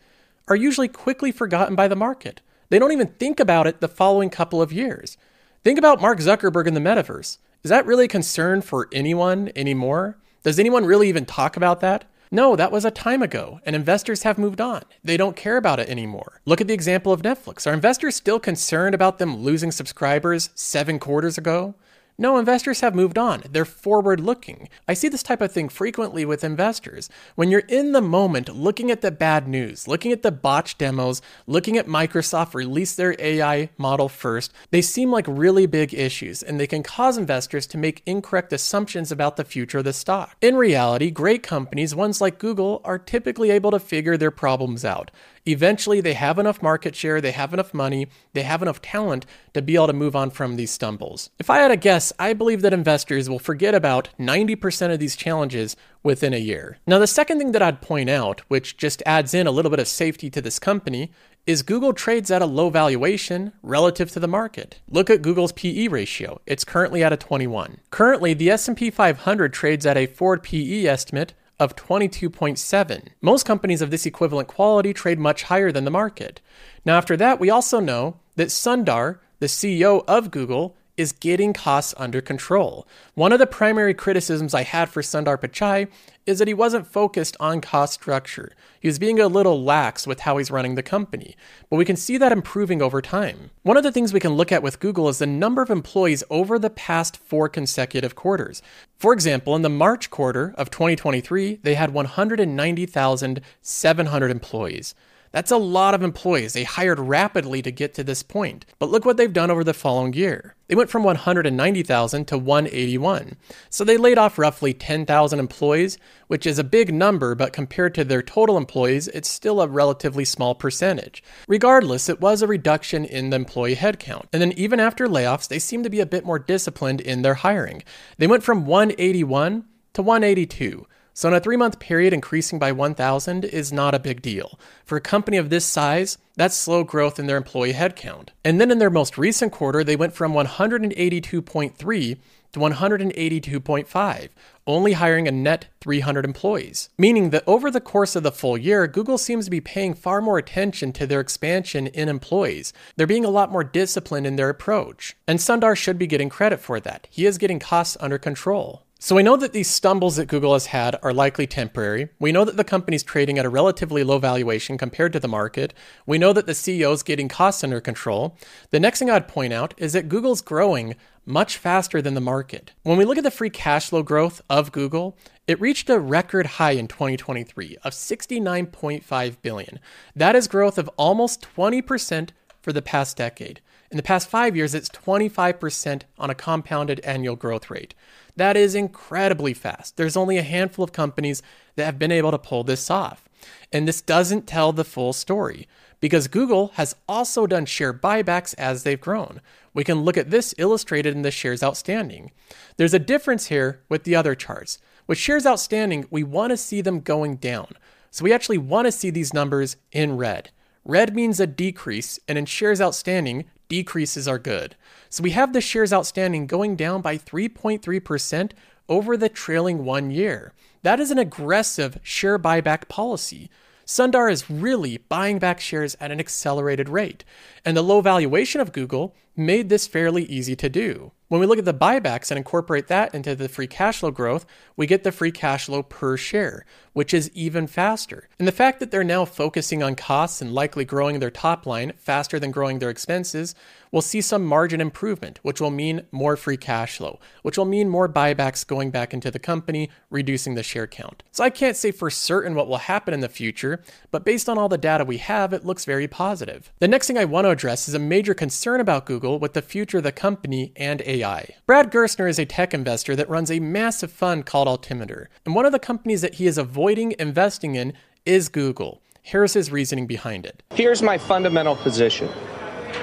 are 0.49 0.57
usually 0.57 0.89
quickly 0.89 1.31
forgotten 1.31 1.75
by 1.75 1.87
the 1.87 1.95
market. 1.95 2.41
They 2.67 2.77
don't 2.77 2.91
even 2.91 3.07
think 3.07 3.39
about 3.39 3.67
it 3.67 3.79
the 3.79 3.87
following 3.87 4.29
couple 4.29 4.61
of 4.61 4.73
years. 4.73 5.15
Think 5.63 5.79
about 5.79 6.01
Mark 6.01 6.19
Zuckerberg 6.19 6.67
in 6.67 6.73
the 6.73 6.81
metaverse. 6.81 7.37
Is 7.61 7.69
that 7.69 7.85
really 7.85 8.05
a 8.05 8.09
concern 8.09 8.61
for 8.61 8.87
anyone 8.93 9.51
anymore? 9.53 10.17
Does 10.43 10.59
anyone 10.59 10.85
really 10.85 11.09
even 11.09 11.25
talk 11.25 11.57
about 11.57 11.81
that? 11.81 12.05
No, 12.31 12.55
that 12.55 12.71
was 12.71 12.85
a 12.85 12.91
time 12.91 13.21
ago, 13.21 13.59
and 13.65 13.75
investors 13.75 14.23
have 14.23 14.37
moved 14.37 14.61
on. 14.61 14.83
They 15.03 15.17
don't 15.17 15.35
care 15.35 15.57
about 15.57 15.79
it 15.79 15.89
anymore. 15.89 16.39
Look 16.45 16.61
at 16.61 16.67
the 16.67 16.73
example 16.73 17.11
of 17.11 17.21
Netflix. 17.21 17.67
Are 17.67 17.73
investors 17.73 18.15
still 18.15 18.39
concerned 18.39 18.95
about 18.95 19.17
them 19.17 19.37
losing 19.37 19.73
subscribers 19.73 20.51
seven 20.55 20.99
quarters 20.99 21.37
ago? 21.37 21.75
No, 22.21 22.37
investors 22.37 22.81
have 22.81 22.93
moved 22.93 23.17
on. 23.17 23.43
They're 23.49 23.63
forward 23.63 24.19
looking. 24.19 24.67
I 24.89 24.93
see 24.93 25.07
this 25.07 25.23
type 25.23 25.39
of 25.39 25.53
thing 25.53 25.69
frequently 25.69 26.25
with 26.25 26.43
investors. 26.43 27.09
When 27.35 27.49
you're 27.49 27.61
in 27.69 27.93
the 27.93 28.01
moment 28.01 28.53
looking 28.53 28.91
at 28.91 28.99
the 28.99 29.09
bad 29.09 29.47
news, 29.47 29.87
looking 29.87 30.11
at 30.11 30.21
the 30.21 30.29
botch 30.29 30.77
demos, 30.77 31.21
looking 31.47 31.77
at 31.77 31.87
Microsoft 31.87 32.53
release 32.53 32.93
their 32.93 33.15
AI 33.19 33.69
model 33.77 34.09
first, 34.09 34.51
they 34.69 34.81
seem 34.81 35.11
like 35.11 35.27
really 35.29 35.65
big 35.65 35.93
issues 35.93 36.43
and 36.43 36.59
they 36.59 36.67
can 36.67 36.83
cause 36.83 37.17
investors 37.17 37.65
to 37.67 37.77
make 37.77 38.03
incorrect 38.05 38.51
assumptions 38.51 39.13
about 39.13 39.37
the 39.37 39.45
future 39.45 39.77
of 39.77 39.85
the 39.85 39.93
stock. 39.93 40.35
In 40.41 40.57
reality, 40.57 41.11
great 41.11 41.41
companies, 41.41 41.95
ones 41.95 42.19
like 42.19 42.37
Google, 42.37 42.81
are 42.83 42.99
typically 42.99 43.49
able 43.49 43.71
to 43.71 43.79
figure 43.79 44.17
their 44.17 44.29
problems 44.29 44.83
out. 44.83 45.09
Eventually, 45.45 46.01
they 46.01 46.13
have 46.13 46.39
enough 46.39 46.61
market 46.61 46.95
share, 46.95 47.21
they 47.21 47.31
have 47.31 47.53
enough 47.53 47.73
money, 47.73 48.07
they 48.33 48.43
have 48.43 48.61
enough 48.61 48.81
talent 48.81 49.25
to 49.53 49.61
be 49.61 49.75
able 49.75 49.87
to 49.87 49.93
move 49.93 50.15
on 50.15 50.29
from 50.29 50.55
these 50.55 50.71
stumbles. 50.71 51.29
If 51.39 51.49
I 51.49 51.59
had 51.59 51.71
a 51.71 51.77
guess, 51.77 52.13
I 52.19 52.33
believe 52.33 52.61
that 52.61 52.73
investors 52.73 53.29
will 53.29 53.39
forget 53.39 53.75
about 53.75 54.09
90% 54.19 54.93
of 54.93 54.99
these 54.99 55.15
challenges 55.15 55.75
within 56.03 56.33
a 56.33 56.37
year. 56.37 56.77
Now, 56.87 56.99
the 56.99 57.07
second 57.07 57.39
thing 57.39 57.51
that 57.51 57.61
I'd 57.61 57.81
point 57.81 58.09
out, 58.09 58.41
which 58.47 58.77
just 58.77 59.03
adds 59.05 59.33
in 59.33 59.47
a 59.47 59.51
little 59.51 59.71
bit 59.71 59.79
of 59.79 59.87
safety 59.87 60.29
to 60.29 60.41
this 60.41 60.59
company, 60.59 61.11
is 61.45 61.63
Google 61.63 61.93
trades 61.93 62.29
at 62.29 62.41
a 62.41 62.45
low 62.45 62.69
valuation 62.69 63.53
relative 63.63 64.11
to 64.11 64.19
the 64.19 64.27
market. 64.27 64.79
Look 64.87 65.09
at 65.09 65.21
Google's 65.21 65.51
PE 65.53 65.87
ratio. 65.87 66.39
It's 66.45 66.63
currently 66.63 67.03
at 67.03 67.13
a 67.13 67.17
21. 67.17 67.79
Currently, 67.89 68.33
the 68.35 68.51
S&P 68.51 68.91
500 68.91 69.51
trades 69.51 69.85
at 69.85 69.97
a 69.97 70.05
forward 70.05 70.43
PE 70.43 70.85
estimate 70.85 71.33
of 71.59 71.75
22.7. 71.75 73.07
Most 73.21 73.45
companies 73.45 73.81
of 73.81 73.91
this 73.91 74.05
equivalent 74.05 74.47
quality 74.47 74.93
trade 74.93 75.19
much 75.19 75.43
higher 75.43 75.71
than 75.71 75.85
the 75.85 75.91
market. 75.91 76.41
Now, 76.85 76.97
after 76.97 77.17
that, 77.17 77.39
we 77.39 77.49
also 77.49 77.79
know 77.79 78.17
that 78.35 78.47
Sundar, 78.47 79.19
the 79.39 79.47
CEO 79.47 80.03
of 80.07 80.31
Google, 80.31 80.75
is 80.99 81.11
getting 81.13 81.53
costs 81.53 81.93
under 81.97 82.21
control. 82.21 82.85
One 83.13 83.31
of 83.31 83.39
the 83.39 83.47
primary 83.47 83.93
criticisms 83.93 84.53
I 84.53 84.63
had 84.63 84.89
for 84.89 85.01
Sundar 85.01 85.37
Pichai 85.37 85.87
is 86.29 86.39
that 86.39 86.47
he 86.47 86.53
wasn't 86.53 86.87
focused 86.87 87.35
on 87.39 87.59
cost 87.59 87.93
structure. 87.93 88.51
He 88.79 88.87
was 88.87 88.99
being 88.99 89.19
a 89.19 89.27
little 89.27 89.63
lax 89.63 90.05
with 90.05 90.19
how 90.21 90.37
he's 90.37 90.51
running 90.51 90.75
the 90.75 90.83
company, 90.83 91.35
but 91.69 91.77
we 91.77 91.85
can 91.85 91.95
see 91.95 92.17
that 92.17 92.31
improving 92.31 92.79
over 92.81 93.01
time. 93.01 93.49
One 93.63 93.77
of 93.77 93.83
the 93.83 93.91
things 93.91 94.13
we 94.13 94.19
can 94.19 94.33
look 94.33 94.51
at 94.51 94.61
with 94.61 94.79
Google 94.79 95.09
is 95.09 95.17
the 95.17 95.25
number 95.25 95.63
of 95.63 95.71
employees 95.71 96.23
over 96.29 96.59
the 96.59 96.69
past 96.69 97.17
four 97.17 97.49
consecutive 97.49 98.13
quarters. 98.15 98.61
For 98.97 99.11
example, 99.11 99.55
in 99.55 99.63
the 99.63 99.69
March 99.69 100.11
quarter 100.11 100.53
of 100.55 100.69
2023, 100.69 101.59
they 101.63 101.73
had 101.73 101.93
190,700 101.93 104.31
employees. 104.31 104.95
That's 105.31 105.51
a 105.51 105.57
lot 105.57 105.93
of 105.93 106.01
employees. 106.01 106.53
They 106.53 106.63
hired 106.63 106.99
rapidly 106.99 107.61
to 107.61 107.71
get 107.71 107.93
to 107.95 108.03
this 108.03 108.23
point. 108.23 108.65
But 108.79 108.89
look 108.89 109.05
what 109.05 109.17
they've 109.17 109.31
done 109.31 109.51
over 109.51 109.63
the 109.63 109.73
following 109.73 110.13
year. 110.13 110.55
They 110.67 110.75
went 110.75 110.89
from 110.89 111.03
190,000 111.03 112.25
to 112.25 112.37
181. 112.37 113.35
So 113.69 113.83
they 113.83 113.97
laid 113.97 114.17
off 114.17 114.37
roughly 114.37 114.73
10,000 114.73 115.39
employees, 115.39 115.97
which 116.27 116.45
is 116.45 116.59
a 116.59 116.63
big 116.63 116.93
number, 116.93 117.35
but 117.35 117.53
compared 117.53 117.95
to 117.95 118.03
their 118.03 118.21
total 118.21 118.57
employees, 118.57 119.07
it's 119.09 119.29
still 119.29 119.61
a 119.61 119.67
relatively 119.67 120.25
small 120.25 120.55
percentage. 120.55 121.23
Regardless, 121.47 122.09
it 122.09 122.21
was 122.21 122.41
a 122.41 122.47
reduction 122.47 123.05
in 123.05 123.29
the 123.29 123.35
employee 123.35 123.75
headcount. 123.75 124.25
And 124.33 124.41
then 124.41 124.51
even 124.53 124.79
after 124.79 125.07
layoffs, 125.07 125.47
they 125.47 125.59
seem 125.59 125.83
to 125.83 125.89
be 125.89 125.99
a 125.99 126.05
bit 126.05 126.25
more 126.25 126.39
disciplined 126.39 127.01
in 127.01 127.21
their 127.21 127.35
hiring. 127.35 127.83
They 128.17 128.27
went 128.27 128.43
from 128.43 128.65
181 128.65 129.65
to 129.93 130.01
182. 130.01 130.85
So, 131.19 131.27
in 131.27 131.33
a 131.33 131.41
three 131.41 131.57
month 131.57 131.79
period, 131.79 132.13
increasing 132.13 132.59
by 132.59 132.71
1,000 132.71 133.43
is 133.43 133.73
not 133.73 133.93
a 133.93 133.99
big 133.99 134.21
deal. 134.21 134.57
For 134.85 134.95
a 134.95 135.01
company 135.01 135.35
of 135.35 135.49
this 135.49 135.65
size, 135.65 136.17
that's 136.37 136.55
slow 136.55 136.85
growth 136.85 137.19
in 137.19 137.27
their 137.27 137.35
employee 137.35 137.73
headcount. 137.73 138.29
And 138.45 138.61
then 138.61 138.71
in 138.71 138.77
their 138.77 138.89
most 138.89 139.17
recent 139.17 139.51
quarter, 139.51 139.83
they 139.83 139.97
went 139.97 140.13
from 140.13 140.31
182.3 140.31 142.17
to 142.53 142.59
182.5, 142.59 144.29
only 144.65 144.93
hiring 144.93 145.27
a 145.27 145.31
net 145.33 145.67
300 145.81 146.23
employees. 146.23 146.89
Meaning 146.97 147.31
that 147.31 147.43
over 147.45 147.69
the 147.69 147.81
course 147.81 148.15
of 148.15 148.23
the 148.23 148.31
full 148.31 148.57
year, 148.57 148.87
Google 148.87 149.17
seems 149.17 149.43
to 149.43 149.51
be 149.51 149.59
paying 149.59 149.95
far 149.95 150.21
more 150.21 150.37
attention 150.37 150.93
to 150.93 151.05
their 151.05 151.19
expansion 151.19 151.87
in 151.87 152.07
employees. 152.07 152.71
They're 152.95 153.05
being 153.05 153.25
a 153.25 153.29
lot 153.29 153.51
more 153.51 153.65
disciplined 153.65 154.25
in 154.25 154.37
their 154.37 154.47
approach. 154.47 155.17
And 155.27 155.39
Sundar 155.39 155.75
should 155.75 155.99
be 155.99 156.07
getting 156.07 156.29
credit 156.29 156.61
for 156.61 156.79
that. 156.79 157.07
He 157.11 157.25
is 157.25 157.37
getting 157.37 157.59
costs 157.59 157.97
under 157.99 158.17
control. 158.17 158.85
So 159.01 159.15
we 159.15 159.23
know 159.23 159.37
that 159.37 159.53
these 159.53 159.69
stumbles 159.69 160.17
that 160.17 160.27
Google 160.27 160.51
has 160.51 160.65
had 160.65 160.99
are 161.01 161.13
likely 161.13 161.47
temporary. 161.47 162.09
We 162.19 162.33
know 162.33 162.43
that 162.43 162.57
the 162.57 162.65
company's 162.65 163.01
trading 163.01 163.39
at 163.39 163.45
a 163.45 163.49
relatively 163.49 164.03
low 164.03 164.17
valuation 164.17 164.77
compared 164.77 165.13
to 165.13 165.21
the 165.21 165.27
market. 165.29 165.73
We 166.05 166.17
know 166.17 166.33
that 166.33 166.47
the 166.47 166.51
CEO 166.51 166.91
is 166.91 167.01
getting 167.01 167.29
costs 167.29 167.63
under 167.63 167.79
control. 167.79 168.37
The 168.71 168.79
next 168.79 168.99
thing 168.99 169.09
I'd 169.09 169.29
point 169.29 169.53
out 169.53 169.73
is 169.77 169.93
that 169.93 170.09
Google's 170.09 170.41
growing 170.41 170.97
much 171.25 171.55
faster 171.55 172.01
than 172.01 172.13
the 172.13 172.19
market. 172.19 172.73
When 172.83 172.97
we 172.97 173.05
look 173.05 173.17
at 173.17 173.23
the 173.23 173.31
free 173.31 173.49
cash 173.49 173.87
flow 173.87 174.03
growth 174.03 174.41
of 174.49 174.73
Google, 174.73 175.17
it 175.47 175.61
reached 175.61 175.89
a 175.89 175.97
record 175.97 176.45
high 176.45 176.71
in 176.71 176.89
2023 176.89 177.77
of 177.85 177.93
69.5 177.93 179.41
billion. 179.41 179.79
That 180.13 180.35
is 180.35 180.49
growth 180.49 180.77
of 180.77 180.89
almost 180.97 181.47
20% 181.55 182.31
for 182.61 182.73
the 182.73 182.81
past 182.81 183.15
decade. 183.15 183.61
In 183.91 183.97
the 183.97 184.03
past 184.03 184.29
5 184.29 184.55
years, 184.55 184.75
it's 184.75 184.89
25% 184.89 186.03
on 186.19 186.29
a 186.29 186.35
compounded 186.35 186.99
annual 186.99 187.35
growth 187.35 187.71
rate. 187.71 187.95
That 188.35 188.55
is 188.55 188.75
incredibly 188.75 189.53
fast. 189.53 189.97
There's 189.97 190.15
only 190.15 190.37
a 190.37 190.43
handful 190.43 190.83
of 190.83 190.91
companies 190.91 191.41
that 191.75 191.85
have 191.85 191.97
been 191.97 192.11
able 192.11 192.31
to 192.31 192.37
pull 192.37 192.63
this 192.63 192.91
off. 192.91 193.27
And 193.71 193.87
this 193.87 194.01
doesn't 194.01 194.47
tell 194.47 194.71
the 194.71 194.83
full 194.83 195.11
story 195.13 195.67
because 195.99 196.27
Google 196.27 196.69
has 196.75 196.95
also 197.07 197.47
done 197.47 197.65
share 197.65 197.93
buybacks 197.93 198.53
as 198.57 198.83
they've 198.83 198.99
grown. 198.99 199.41
We 199.73 199.83
can 199.83 200.01
look 200.01 200.17
at 200.17 200.29
this 200.29 200.53
illustrated 200.57 201.15
in 201.15 201.23
the 201.23 201.31
shares 201.31 201.63
outstanding. 201.63 202.31
There's 202.77 202.93
a 202.93 202.99
difference 202.99 203.47
here 203.47 203.81
with 203.89 204.03
the 204.03 204.15
other 204.15 204.35
charts. 204.35 204.77
With 205.07 205.17
shares 205.17 205.45
outstanding, 205.45 206.05
we 206.11 206.23
want 206.23 206.51
to 206.51 206.57
see 206.57 206.81
them 206.81 206.99
going 206.99 207.37
down. 207.37 207.73
So 208.11 208.23
we 208.23 208.33
actually 208.33 208.57
want 208.59 208.85
to 208.85 208.91
see 208.91 209.09
these 209.09 209.33
numbers 209.33 209.77
in 209.91 210.15
red. 210.17 210.51
Red 210.85 211.15
means 211.15 211.39
a 211.39 211.47
decrease, 211.47 212.19
and 212.27 212.37
in 212.37 212.45
shares 212.45 212.81
outstanding, 212.81 213.45
decreases 213.69 214.27
are 214.27 214.39
good. 214.39 214.75
So 215.09 215.23
we 215.23 215.31
have 215.31 215.53
the 215.53 215.61
shares 215.61 215.93
outstanding 215.93 216.47
going 216.47 216.75
down 216.75 217.01
by 217.01 217.17
3.3% 217.17 218.51
over 218.89 219.15
the 219.15 219.29
trailing 219.29 219.85
one 219.85 220.11
year. 220.11 220.53
That 220.81 220.99
is 220.99 221.11
an 221.11 221.17
aggressive 221.17 221.99
share 222.03 222.37
buyback 222.37 222.89
policy. 222.89 223.49
Sundar 223.89 224.31
is 224.31 224.51
really 224.51 224.97
buying 225.09 225.39
back 225.39 225.59
shares 225.59 225.97
at 225.99 226.11
an 226.11 226.19
accelerated 226.19 226.89
rate, 226.89 227.25
and 227.65 227.75
the 227.75 227.81
low 227.81 228.01
valuation 228.01 228.61
of 228.61 228.71
Google 228.71 229.15
made 229.35 229.69
this 229.69 229.87
fairly 229.87 230.25
easy 230.25 230.55
to 230.57 230.69
do. 230.69 231.11
When 231.27 231.41
we 231.41 231.47
look 231.47 231.57
at 231.57 231.65
the 231.65 231.73
buybacks 231.73 232.29
and 232.29 232.37
incorporate 232.37 232.87
that 232.87 233.15
into 233.15 233.35
the 233.35 233.49
free 233.49 233.65
cash 233.65 234.01
flow 234.01 234.11
growth, 234.11 234.45
we 234.75 234.85
get 234.85 235.03
the 235.03 235.11
free 235.11 235.31
cash 235.31 235.65
flow 235.65 235.81
per 235.81 236.17
share, 236.17 236.67
which 236.93 237.15
is 237.15 237.31
even 237.33 237.65
faster. 237.65 238.29
And 238.37 238.47
the 238.47 238.51
fact 238.51 238.79
that 238.79 238.91
they're 238.91 239.03
now 239.03 239.25
focusing 239.25 239.81
on 239.81 239.95
costs 239.95 240.39
and 240.39 240.53
likely 240.53 240.85
growing 240.85 241.17
their 241.17 241.31
top 241.31 241.65
line 241.65 241.93
faster 241.97 242.39
than 242.39 242.51
growing 242.51 242.77
their 242.77 242.91
expenses 242.91 243.55
we'll 243.91 244.01
see 244.01 244.21
some 244.21 244.45
margin 244.45 244.81
improvement, 244.81 245.39
which 245.41 245.59
will 245.61 245.71
mean 245.71 246.01
more 246.11 246.35
free 246.35 246.57
cash 246.57 246.97
flow, 246.97 247.19
which 247.41 247.57
will 247.57 247.65
mean 247.65 247.89
more 247.89 248.09
buybacks 248.09 248.65
going 248.65 248.91
back 248.91 249.13
into 249.13 249.31
the 249.31 249.39
company, 249.39 249.89
reducing 250.09 250.55
the 250.55 250.63
share 250.63 250.87
count. 250.87 251.23
So 251.31 251.43
I 251.43 251.49
can't 251.49 251.77
say 251.77 251.91
for 251.91 252.09
certain 252.09 252.55
what 252.55 252.67
will 252.67 252.77
happen 252.77 253.13
in 253.13 253.19
the 253.19 253.29
future, 253.29 253.83
but 254.11 254.25
based 254.25 254.49
on 254.49 254.57
all 254.57 254.69
the 254.69 254.77
data 254.77 255.05
we 255.05 255.17
have, 255.17 255.53
it 255.53 255.65
looks 255.65 255.85
very 255.85 256.07
positive. 256.07 256.71
The 256.79 256.87
next 256.87 257.07
thing 257.07 257.17
I 257.17 257.25
want 257.25 257.45
to 257.45 257.51
address 257.51 257.87
is 257.87 257.93
a 257.93 257.99
major 257.99 258.33
concern 258.33 258.79
about 258.79 259.05
Google 259.05 259.39
with 259.39 259.53
the 259.53 259.61
future 259.61 259.97
of 259.97 260.03
the 260.03 260.11
company 260.11 260.71
and 260.75 261.01
AI. 261.05 261.55
Brad 261.65 261.91
Gerstner 261.91 262.29
is 262.29 262.39
a 262.39 262.45
tech 262.45 262.73
investor 262.73 263.15
that 263.15 263.29
runs 263.29 263.51
a 263.51 263.59
massive 263.59 264.11
fund 264.11 264.45
called 264.45 264.67
Altimeter, 264.67 265.29
and 265.45 265.55
one 265.55 265.65
of 265.65 265.71
the 265.71 265.79
companies 265.79 266.21
that 266.21 266.35
he 266.35 266.47
is 266.47 266.57
avoiding 266.57 267.15
investing 267.19 267.75
in 267.75 267.93
is 268.25 268.49
Google. 268.49 269.01
Here's 269.21 269.53
his 269.53 269.71
reasoning 269.71 270.07
behind 270.07 270.45
it. 270.45 270.63
Here's 270.73 271.01
my 271.01 271.17
fundamental 271.17 271.75
position 271.75 272.29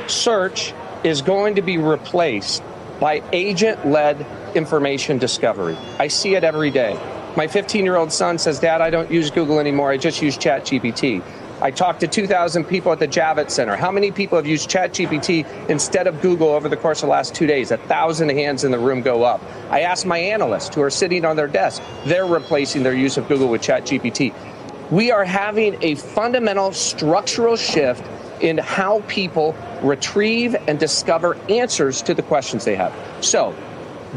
search 0.06 0.72
is 1.04 1.22
going 1.22 1.54
to 1.56 1.62
be 1.62 1.78
replaced 1.78 2.62
by 3.00 3.22
agent 3.32 3.86
led 3.86 4.26
information 4.54 5.18
discovery. 5.18 5.76
I 5.98 6.08
see 6.08 6.34
it 6.34 6.44
every 6.44 6.70
day. 6.70 6.98
My 7.36 7.46
15 7.46 7.84
year 7.84 7.96
old 7.96 8.12
son 8.12 8.38
says, 8.38 8.58
Dad, 8.58 8.80
I 8.80 8.90
don't 8.90 9.10
use 9.10 9.30
Google 9.30 9.60
anymore. 9.60 9.90
I 9.90 9.98
just 9.98 10.22
use 10.22 10.38
ChatGPT. 10.38 11.22
I 11.60 11.70
talked 11.70 12.00
to 12.00 12.06
2,000 12.06 12.64
people 12.64 12.92
at 12.92 12.98
the 12.98 13.08
Javits 13.08 13.52
Center. 13.52 13.76
How 13.76 13.90
many 13.90 14.10
people 14.10 14.36
have 14.36 14.46
used 14.46 14.68
ChatGPT 14.68 15.68
instead 15.70 16.06
of 16.06 16.20
Google 16.20 16.48
over 16.48 16.68
the 16.68 16.76
course 16.76 17.02
of 17.02 17.06
the 17.06 17.12
last 17.12 17.34
two 17.34 17.46
days? 17.46 17.70
A 17.70 17.78
thousand 17.78 18.28
hands 18.30 18.64
in 18.64 18.70
the 18.70 18.78
room 18.78 19.00
go 19.00 19.22
up. 19.22 19.42
I 19.70 19.80
asked 19.80 20.04
my 20.04 20.18
analysts 20.18 20.74
who 20.74 20.82
are 20.82 20.90
sitting 20.90 21.24
on 21.24 21.36
their 21.36 21.48
desk. 21.48 21.82
They're 22.04 22.26
replacing 22.26 22.82
their 22.82 22.94
use 22.94 23.16
of 23.16 23.26
Google 23.26 23.48
with 23.48 23.62
ChatGPT. 23.62 24.34
We 24.90 25.10
are 25.10 25.24
having 25.24 25.82
a 25.82 25.94
fundamental 25.94 26.72
structural 26.72 27.56
shift 27.56 28.04
in 28.40 28.58
how 28.58 29.00
people 29.08 29.54
retrieve 29.82 30.54
and 30.66 30.78
discover 30.78 31.36
answers 31.48 32.02
to 32.02 32.14
the 32.14 32.22
questions 32.22 32.64
they 32.64 32.76
have. 32.76 32.94
So, 33.20 33.54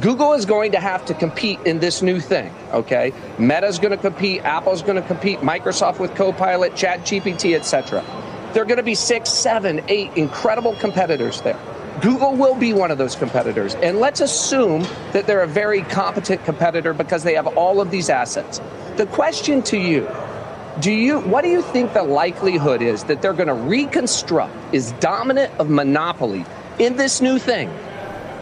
Google 0.02 0.34
is 0.34 0.46
going 0.46 0.72
to 0.72 0.80
have 0.80 1.04
to 1.06 1.14
compete 1.14 1.60
in 1.66 1.80
this 1.80 2.02
new 2.02 2.20
thing, 2.20 2.54
okay? 2.72 3.12
Meta's 3.38 3.80
going 3.80 3.92
to 3.92 3.98
compete, 3.98 4.44
Apple's 4.44 4.82
going 4.82 5.02
to 5.02 5.08
compete, 5.08 5.40
Microsoft 5.40 6.00
with 6.00 6.16
Copilot, 6.16 6.74
ChatGPT, 6.74 7.56
etc. 7.56 8.04
There 8.54 8.64
are 8.64 8.66
going 8.66 8.78
to 8.78 8.84
be 8.84 8.96
six, 8.96 9.30
seven, 9.30 9.84
eight 9.90 10.12
incredible 10.16 10.76
competitors 10.76 11.42
there. 11.42 11.60
Google 12.02 12.36
will 12.36 12.56
be 12.56 12.72
one 12.72 12.92
of 12.92 12.98
those 12.98 13.16
competitors. 13.16 13.76
And 13.76 14.00
let's 14.00 14.22
assume 14.22 14.84
that 15.12 15.28
they're 15.28 15.42
a 15.42 15.48
very 15.48 15.82
competent 15.82 16.46
competitor 16.46 16.94
because 16.94 17.24
they 17.24 17.34
have 17.34 17.48
all 17.48 17.82
of 17.82 17.92
these 17.92 18.10
assets. 18.10 18.62
The 18.96 19.06
question 19.08 19.62
to 19.64 19.78
you 19.78 20.08
do 20.82 20.92
you 20.92 21.20
what 21.22 21.44
do 21.44 21.50
you 21.50 21.62
think 21.62 21.94
the 21.94 22.04
likelihood 22.04 22.82
is 22.82 23.04
that 23.06 23.22
they're 23.22 23.34
going 23.34 23.48
to 23.48 23.54
reconstruct 23.54 24.54
is 24.74 24.92
dominant 24.94 25.54
of 25.60 25.70
monopoly 25.70 26.46
in 26.80 26.96
this 26.96 27.22
new 27.22 27.38
thing 27.38 27.70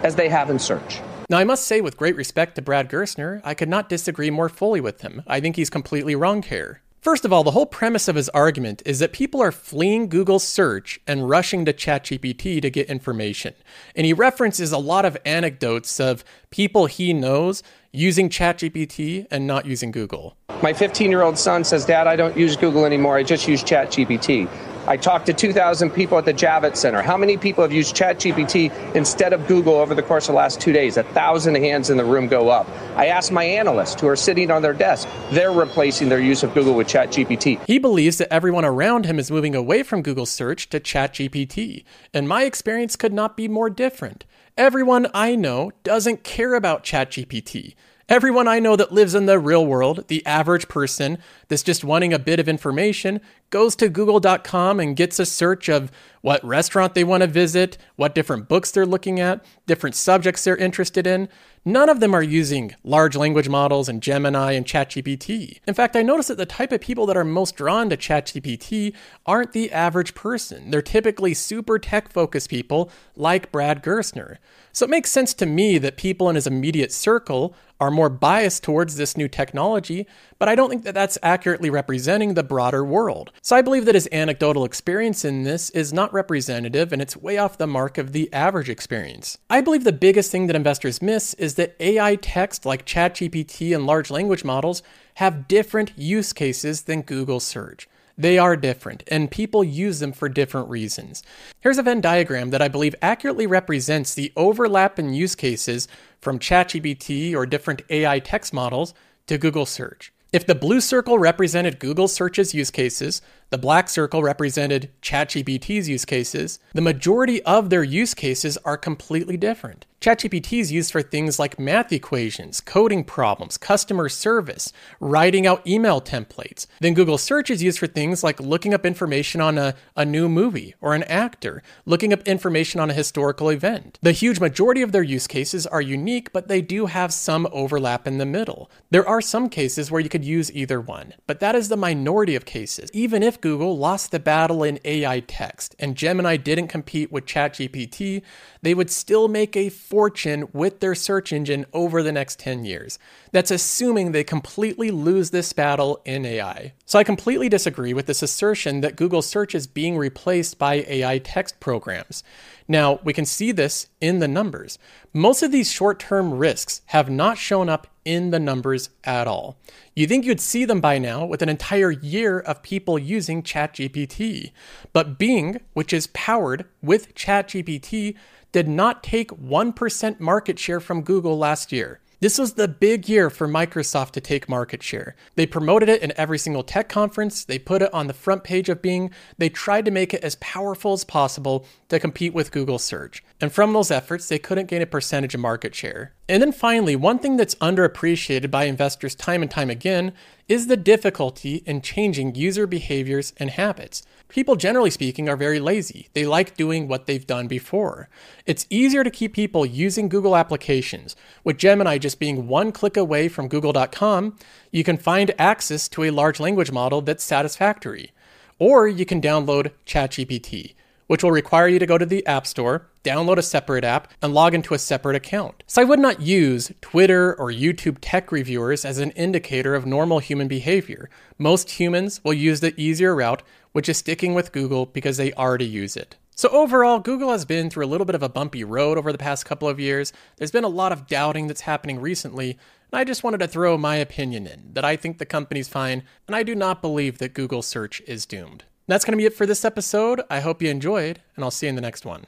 as 0.03 0.15
they 0.15 0.29
have 0.29 0.49
in 0.49 0.59
search? 0.59 1.01
Now, 1.29 1.39
I 1.39 1.43
must 1.43 1.67
say, 1.67 1.81
with 1.81 1.97
great 1.97 2.15
respect 2.15 2.55
to 2.55 2.61
Brad 2.61 2.89
Gerstner, 2.89 3.41
I 3.43 3.53
could 3.53 3.67
not 3.67 3.89
disagree 3.89 4.29
more 4.29 4.47
fully 4.47 4.79
with 4.79 5.01
him. 5.01 5.23
I 5.27 5.41
think 5.41 5.57
he's 5.57 5.69
completely 5.69 6.15
wrong 6.15 6.41
here. 6.41 6.81
First 6.99 7.25
of 7.25 7.31
all, 7.31 7.43
the 7.43 7.51
whole 7.51 7.65
premise 7.65 8.07
of 8.07 8.15
his 8.15 8.27
argument 8.29 8.81
is 8.85 8.99
that 8.99 9.13
people 9.13 9.41
are 9.41 9.51
fleeing 9.51 10.09
Google 10.09 10.39
search 10.39 10.99
and 11.07 11.29
rushing 11.29 11.63
to 11.65 11.73
ChatGPT 11.73 12.61
to 12.61 12.69
get 12.69 12.89
information. 12.89 13.53
And 13.95 14.05
he 14.05 14.13
references 14.13 14.71
a 14.71 14.77
lot 14.77 15.05
of 15.05 15.15
anecdotes 15.23 15.99
of 15.99 16.23
people 16.49 16.87
he 16.87 17.13
knows 17.13 17.61
using 17.91 18.29
ChatGPT 18.29 19.27
and 19.29 19.45
not 19.45 19.65
using 19.65 19.91
Google. 19.91 20.35
My 20.61 20.73
15 20.73 21.11
year 21.11 21.21
old 21.21 21.37
son 21.37 21.63
says, 21.63 21.85
Dad, 21.85 22.07
I 22.07 22.15
don't 22.15 22.35
use 22.35 22.57
Google 22.57 22.85
anymore. 22.85 23.15
I 23.15 23.23
just 23.23 23.47
use 23.47 23.63
ChatGPT. 23.63 24.49
I 24.87 24.95
talked 24.95 25.25
to 25.25 25.33
2,000 25.33 25.89
people 25.89 26.17
at 26.17 26.23
the 26.23 26.33
Javits 26.33 26.77
Center. 26.77 27.01
How 27.01 27.17
many 27.17 27.35
people 27.35 27.61
have 27.61 27.73
used 27.73 27.93
ChatGPT 27.93 28.95
instead 28.95 29.33
of 29.33 29.45
Google 29.45 29.73
over 29.75 29.93
the 29.93 30.01
course 30.01 30.29
of 30.29 30.33
the 30.33 30.37
last 30.37 30.61
two 30.61 30.71
days? 30.71 30.95
A 30.95 31.03
thousand 31.03 31.55
hands 31.55 31.89
in 31.89 31.97
the 31.97 32.05
room 32.05 32.29
go 32.29 32.47
up. 32.47 32.69
I 32.95 33.07
asked 33.07 33.33
my 33.33 33.43
analysts 33.43 33.99
who 33.99 34.07
are 34.07 34.15
sitting 34.15 34.49
on 34.49 34.61
their 34.61 34.73
desk. 34.73 35.09
They're 35.31 35.51
replacing 35.51 36.07
their 36.07 36.21
use 36.21 36.41
of 36.41 36.53
Google 36.53 36.73
with 36.73 36.87
ChatGPT. 36.87 37.59
He 37.65 37.79
believes 37.79 38.17
that 38.19 38.31
everyone 38.31 38.63
around 38.63 39.05
him 39.05 39.19
is 39.19 39.29
moving 39.29 39.55
away 39.55 39.83
from 39.83 40.01
Google 40.01 40.25
search 40.25 40.69
to 40.69 40.79
ChatGPT. 40.79 41.83
And 42.13 42.29
my 42.29 42.43
experience 42.43 42.95
could 42.95 43.13
not 43.13 43.35
be 43.35 43.49
more 43.49 43.69
different. 43.69 44.23
Everyone 44.57 45.07
I 45.13 45.35
know 45.35 45.71
doesn't 45.83 46.23
care 46.23 46.53
about 46.53 46.85
ChatGPT. 46.85 47.75
Everyone 48.09 48.47
I 48.47 48.59
know 48.59 48.77
that 48.77 48.93
lives 48.93 49.15
in 49.15 49.25
the 49.25 49.37
real 49.37 49.65
world, 49.65 50.07
the 50.07 50.25
average 50.25 50.69
person 50.69 51.17
that's 51.49 51.61
just 51.61 51.83
wanting 51.83 52.13
a 52.13 52.19
bit 52.19 52.39
of 52.39 52.47
information, 52.47 53.19
goes 53.49 53.75
to 53.75 53.89
google.com 53.89 54.79
and 54.79 54.95
gets 54.95 55.19
a 55.19 55.25
search 55.25 55.67
of 55.67 55.91
what 56.21 56.43
restaurant 56.43 56.93
they 56.93 57.03
want 57.03 57.21
to 57.21 57.27
visit, 57.27 57.77
what 57.97 58.15
different 58.15 58.47
books 58.47 58.71
they're 58.71 58.85
looking 58.85 59.19
at, 59.19 59.43
different 59.65 59.93
subjects 59.93 60.45
they're 60.45 60.55
interested 60.55 61.05
in. 61.05 61.27
None 61.65 61.89
of 61.89 61.99
them 61.99 62.13
are 62.13 62.23
using 62.23 62.73
large 62.85 63.17
language 63.17 63.49
models 63.49 63.89
and 63.89 64.01
Gemini 64.01 64.53
and 64.53 64.65
ChatGPT. 64.65 65.59
In 65.67 65.73
fact, 65.73 65.97
I 65.97 66.01
noticed 66.01 66.29
that 66.29 66.37
the 66.37 66.45
type 66.45 66.71
of 66.71 66.79
people 66.79 67.05
that 67.07 67.17
are 67.17 67.25
most 67.25 67.57
drawn 67.57 67.89
to 67.89 67.97
ChatGPT 67.97 68.93
aren't 69.25 69.51
the 69.51 69.69
average 69.73 70.15
person. 70.15 70.71
They're 70.71 70.81
typically 70.81 71.33
super 71.33 71.77
tech 71.77 72.09
focused 72.09 72.49
people 72.49 72.89
like 73.17 73.51
Brad 73.51 73.83
Gerstner. 73.83 74.37
So 74.77 74.85
it 74.85 74.91
makes 74.91 75.09
sense 75.09 75.33
to 75.33 75.47
me 75.47 75.79
that 75.79 75.97
people 75.97 76.29
in 76.29 76.35
his 76.35 76.45
immediate 76.45 76.91
circle 76.91 77.55
are 77.79 77.89
more 77.89 78.09
biased 78.09 78.61
towards 78.61 78.95
this 78.95 79.17
new 79.17 79.27
technology, 79.27 80.05
but 80.37 80.47
I 80.47 80.53
don't 80.53 80.69
think 80.69 80.83
that 80.83 80.93
that's 80.93 81.17
accurately 81.23 81.71
representing 81.71 82.35
the 82.35 82.43
broader 82.43 82.85
world. 82.85 83.31
So 83.41 83.55
I 83.55 83.63
believe 83.63 83.85
that 83.85 83.95
his 83.95 84.07
anecdotal 84.11 84.65
experience 84.65 85.25
in 85.25 85.45
this 85.45 85.71
is 85.71 85.93
not 85.93 86.13
representative 86.13 86.93
and 86.93 87.01
it's 87.01 87.17
way 87.17 87.39
off 87.39 87.57
the 87.57 87.65
mark 87.65 87.97
of 87.97 88.11
the 88.11 88.31
average 88.31 88.69
experience. 88.69 89.39
I 89.49 89.61
believe 89.61 89.83
the 89.83 89.91
biggest 89.91 90.29
thing 90.29 90.45
that 90.45 90.55
investors 90.55 91.01
miss 91.01 91.33
is 91.33 91.55
that 91.55 91.75
AI 91.79 92.15
text 92.15 92.63
like 92.63 92.85
ChatGPT 92.85 93.73
and 93.73 93.87
large 93.87 94.11
language 94.11 94.43
models 94.43 94.83
have 95.15 95.47
different 95.47 95.91
use 95.97 96.33
cases 96.33 96.83
than 96.83 97.01
Google 97.01 97.39
search. 97.39 97.89
They 98.19 98.39
are 98.39 98.55
different, 98.55 99.03
and 99.09 99.29
people 99.29 99.63
use 99.63 99.99
them 99.99 100.11
for 100.11 100.27
different 100.27 100.69
reasons. 100.69 101.21
Here's 101.59 101.77
a 101.77 101.83
Venn 101.83 102.01
diagram 102.01 102.49
that 102.49 102.63
I 102.63 102.67
believe 102.67 102.95
accurately 103.01 103.45
represents 103.45 104.15
the 104.15 104.33
overlap 104.35 104.97
in 104.97 105.13
use 105.13 105.35
cases 105.35 105.87
from 106.19 106.39
ChatGPT 106.39 107.35
or 107.35 107.45
different 107.45 107.83
AI 107.91 108.17
text 108.19 108.53
models 108.53 108.95
to 109.27 109.37
Google 109.37 109.67
search. 109.67 110.11
If 110.33 110.45
the 110.45 110.55
blue 110.55 110.81
circle 110.81 111.17
represented 111.17 111.79
Google 111.79 112.07
search's 112.07 112.53
use 112.53 112.69
cases, 112.69 113.21
the 113.49 113.57
black 113.57 113.87
circle 113.87 114.21
represented 114.21 114.91
ChatGPT's 115.01 115.87
use 115.87 116.03
cases. 116.03 116.59
The 116.73 116.81
majority 116.81 117.41
of 117.43 117.69
their 117.69 117.83
use 117.83 118.13
cases 118.13 118.57
are 118.65 118.77
completely 118.77 119.37
different. 119.37 119.86
ChatGPT 119.99 120.59
is 120.59 120.71
used 120.71 120.91
for 120.91 121.01
things 121.01 121.39
like 121.39 121.57
math 121.57 121.91
equations, 121.91 122.61
coding 122.61 123.03
problems, 123.03 123.57
customer 123.57 124.09
service, 124.09 124.71
writing 124.99 125.47
out 125.47 125.65
email 125.65 125.99
templates. 125.99 126.67
Then 126.79 126.93
Google 126.93 127.17
Search 127.17 127.49
is 127.49 127.63
used 127.63 127.79
for 127.79 127.87
things 127.87 128.23
like 128.23 128.39
looking 128.39 128.75
up 128.75 128.85
information 128.85 129.41
on 129.41 129.57
a, 129.57 129.73
a 129.95 130.05
new 130.05 130.29
movie 130.29 130.75
or 130.81 130.93
an 130.93 131.01
actor, 131.03 131.63
looking 131.85 132.13
up 132.13 132.21
information 132.27 132.79
on 132.79 132.91
a 132.91 132.93
historical 132.93 133.49
event. 133.49 133.97
The 134.03 134.11
huge 134.11 134.39
majority 134.39 134.83
of 134.83 134.91
their 134.91 135.01
use 135.01 135.25
cases 135.25 135.65
are 135.65 135.81
unique, 135.81 136.31
but 136.31 136.47
they 136.47 136.61
do 136.61 136.85
have 136.85 137.11
some 137.11 137.47
overlap 137.51 138.05
in 138.05 138.19
the 138.19 138.25
middle. 138.25 138.69
There 138.91 139.07
are 139.07 139.19
some 139.19 139.49
cases 139.49 139.89
where 139.89 140.01
you 140.01 140.09
could 140.09 140.23
use 140.23 140.51
either 140.53 140.79
one, 140.79 141.15
but 141.25 141.39
that 141.39 141.55
is 141.55 141.69
the 141.69 141.77
minority 141.77 142.35
of 142.35 142.45
cases. 142.45 142.91
Even 142.93 143.23
if 143.23 143.41
Google 143.41 143.75
lost 143.75 144.11
the 144.11 144.19
battle 144.19 144.63
in 144.63 144.79
AI 144.85 145.21
text 145.21 145.75
and 145.79 145.95
Gemini 145.95 146.37
didn't 146.37 146.67
compete 146.67 147.11
with 147.11 147.25
ChatGPT, 147.25 148.21
they 148.61 148.73
would 148.73 148.89
still 148.89 149.27
make 149.27 149.55
a 149.55 149.69
fortune 149.69 150.47
with 150.53 150.79
their 150.79 150.95
search 150.95 151.31
engine 151.31 151.65
over 151.73 152.01
the 152.03 152.11
next 152.11 152.39
10 152.39 152.65
years. 152.65 152.99
That's 153.37 153.51
assuming 153.51 154.13
they 154.13 154.23
completely 154.23 154.89
lose 154.89 155.29
this 155.29 155.53
battle 155.53 156.01
in 156.05 156.25
AI. 156.25 156.73
So 156.87 156.97
I 156.97 157.03
completely 157.03 157.49
disagree 157.49 157.93
with 157.93 158.07
this 158.07 158.23
assertion 158.23 158.81
that 158.81 158.95
Google 158.95 159.21
search 159.21 159.53
is 159.53 159.67
being 159.67 159.95
replaced 159.95 160.57
by 160.57 160.83
AI 160.87 161.19
text 161.19 161.59
programs. 161.59 162.23
Now, 162.67 162.99
we 163.03 163.13
can 163.13 163.25
see 163.25 163.51
this 163.51 163.89
in 164.01 164.17
the 164.17 164.27
numbers. 164.27 164.79
Most 165.13 165.43
of 165.43 165.51
these 165.51 165.69
short 165.69 165.99
term 165.99 166.33
risks 166.33 166.81
have 166.87 167.11
not 167.11 167.37
shown 167.37 167.69
up 167.69 167.85
in 168.03 168.31
the 168.31 168.39
numbers 168.39 168.89
at 169.03 169.27
all. 169.27 169.59
You 169.95 170.07
think 170.07 170.25
you'd 170.25 170.41
see 170.41 170.65
them 170.65 170.81
by 170.81 170.97
now 170.97 171.23
with 171.23 171.43
an 171.43 171.49
entire 171.49 171.91
year 171.91 172.39
of 172.39 172.63
people 172.63 172.97
using 172.97 173.43
ChatGPT. 173.43 174.51
But 174.93 175.19
Bing, 175.19 175.61
which 175.73 175.93
is 175.93 176.07
powered 176.07 176.65
with 176.81 177.13
ChatGPT, 177.13 178.15
did 178.51 178.67
not 178.67 179.03
take 179.03 179.29
1% 179.29 180.19
market 180.19 180.57
share 180.57 180.79
from 180.79 181.03
Google 181.03 181.37
last 181.37 181.71
year. 181.71 181.99
This 182.19 182.39
was 182.39 182.53
the 182.53 182.67
big 182.67 183.07
year 183.07 183.29
for 183.29 183.47
Microsoft 183.47 184.11
to 184.13 184.21
take 184.21 184.49
market 184.49 184.81
share. 184.81 185.15
They 185.35 185.45
promoted 185.45 185.87
it 185.87 186.01
in 186.01 186.13
every 186.17 186.39
single 186.39 186.63
tech 186.63 186.89
conference, 186.89 187.45
they 187.45 187.59
put 187.59 187.83
it 187.83 187.93
on 187.93 188.07
the 188.07 188.13
front 188.13 188.43
page 188.43 188.69
of 188.69 188.81
Bing, 188.81 189.11
they 189.37 189.49
tried 189.49 189.85
to 189.85 189.91
make 189.91 190.15
it 190.15 190.23
as 190.23 190.33
powerful 190.37 190.93
as 190.93 191.03
possible 191.03 191.63
to 191.89 191.99
compete 191.99 192.33
with 192.33 192.51
Google 192.51 192.79
search. 192.79 193.23
And 193.39 193.51
from 193.51 193.71
those 193.71 193.91
efforts, 193.91 194.27
they 194.27 194.39
couldn't 194.39 194.65
gain 194.65 194.81
a 194.81 194.87
percentage 194.87 195.35
of 195.35 195.41
market 195.41 195.75
share. 195.75 196.15
And 196.27 196.41
then 196.41 196.51
finally, 196.51 196.95
one 196.95 197.19
thing 197.19 197.37
that's 197.37 197.53
underappreciated 197.55 198.49
by 198.49 198.63
investors 198.63 199.13
time 199.13 199.43
and 199.43 199.51
time 199.51 199.69
again 199.69 200.11
is 200.47 200.65
the 200.65 200.77
difficulty 200.77 201.57
in 201.67 201.81
changing 201.81 202.33
user 202.33 202.65
behaviors 202.65 203.31
and 203.37 203.51
habits. 203.51 204.01
People, 204.29 204.55
generally 204.57 204.89
speaking, 204.89 205.29
are 205.29 205.37
very 205.37 205.59
lazy. 205.59 206.09
They 206.13 206.25
like 206.25 206.57
doing 206.57 206.87
what 206.87 207.05
they've 207.05 207.25
done 207.25 207.47
before. 207.47 208.09
It's 208.45 208.67
easier 208.69 209.03
to 209.03 209.09
keep 209.09 209.33
people 209.33 209.65
using 209.65 210.09
Google 210.09 210.35
applications. 210.35 211.15
With 211.43 211.57
Gemini 211.57 211.97
just 211.97 212.19
being 212.19 212.47
one 212.47 212.71
click 212.71 212.97
away 212.97 213.29
from 213.29 213.47
Google.com, 213.47 214.37
you 214.71 214.83
can 214.83 214.97
find 214.97 215.33
access 215.39 215.87
to 215.89 216.03
a 216.03 216.11
large 216.11 216.39
language 216.39 216.71
model 216.71 217.01
that's 217.01 217.23
satisfactory. 217.23 218.11
Or 218.59 218.87
you 218.87 219.05
can 219.05 219.21
download 219.21 219.71
ChatGPT 219.85 220.73
which 221.07 221.23
will 221.23 221.31
require 221.31 221.67
you 221.67 221.79
to 221.79 221.85
go 221.85 221.97
to 221.97 222.05
the 222.05 222.25
App 222.27 222.45
Store, 222.45 222.87
download 223.03 223.37
a 223.37 223.41
separate 223.41 223.83
app, 223.83 224.11
and 224.21 224.33
log 224.33 224.53
into 224.53 224.73
a 224.73 224.79
separate 224.79 225.15
account. 225.15 225.63
So 225.65 225.81
I 225.81 225.85
would 225.85 225.99
not 225.99 226.21
use 226.21 226.71
Twitter 226.81 227.33
or 227.35 227.51
YouTube 227.51 227.97
tech 228.01 228.31
reviewers 228.31 228.85
as 228.85 228.99
an 228.99 229.11
indicator 229.11 229.73
of 229.75 229.85
normal 229.85 230.19
human 230.19 230.47
behavior. 230.47 231.09
Most 231.37 231.71
humans 231.71 232.23
will 232.23 232.33
use 232.33 232.59
the 232.59 232.79
easier 232.79 233.15
route, 233.15 233.43
which 233.71 233.89
is 233.89 233.97
sticking 233.97 234.33
with 234.33 234.51
Google 234.51 234.85
because 234.85 235.17
they 235.17 235.33
already 235.33 235.65
use 235.65 235.95
it. 235.95 236.17
So, 236.35 236.49
overall, 236.49 236.99
Google 236.99 237.31
has 237.31 237.45
been 237.45 237.71
through 237.71 237.85
a 237.85 237.87
little 237.87 238.05
bit 238.05 238.13
of 238.13 238.21
a 238.21 238.29
bumpy 238.29 238.63
road 238.63 238.99
over 238.99 239.11
the 239.11 239.17
past 239.17 239.43
couple 239.43 239.67
of 239.67 239.79
years. 239.79 240.13
There's 240.35 240.51
been 240.51 240.63
a 240.63 240.67
lot 240.67 240.91
of 240.91 241.07
doubting 241.07 241.47
that's 241.47 241.61
happening 241.61 241.99
recently, 241.99 242.51
and 242.91 242.99
I 242.99 243.05
just 243.05 243.23
wanted 243.23 243.39
to 243.39 243.47
throw 243.47 243.75
my 243.75 243.95
opinion 243.95 244.45
in 244.45 244.73
that 244.73 244.85
I 244.85 244.97
think 244.97 245.17
the 245.17 245.25
company's 245.25 245.67
fine, 245.67 246.03
and 246.27 246.35
I 246.35 246.43
do 246.43 246.53
not 246.53 246.79
believe 246.79 247.17
that 247.17 247.33
Google 247.33 247.63
search 247.63 248.01
is 248.01 248.27
doomed. 248.27 248.65
That's 248.87 249.03
going 249.03 249.11
to 249.11 249.17
be 249.17 249.25
it 249.25 249.33
for 249.33 249.45
this 249.45 249.65
episode. 249.65 250.21
I 250.29 250.39
hope 250.39 250.61
you 250.61 250.69
enjoyed, 250.69 251.19
and 251.35 251.43
I'll 251.43 251.51
see 251.51 251.65
you 251.65 251.69
in 251.69 251.75
the 251.75 251.81
next 251.81 252.05
one. 252.05 252.25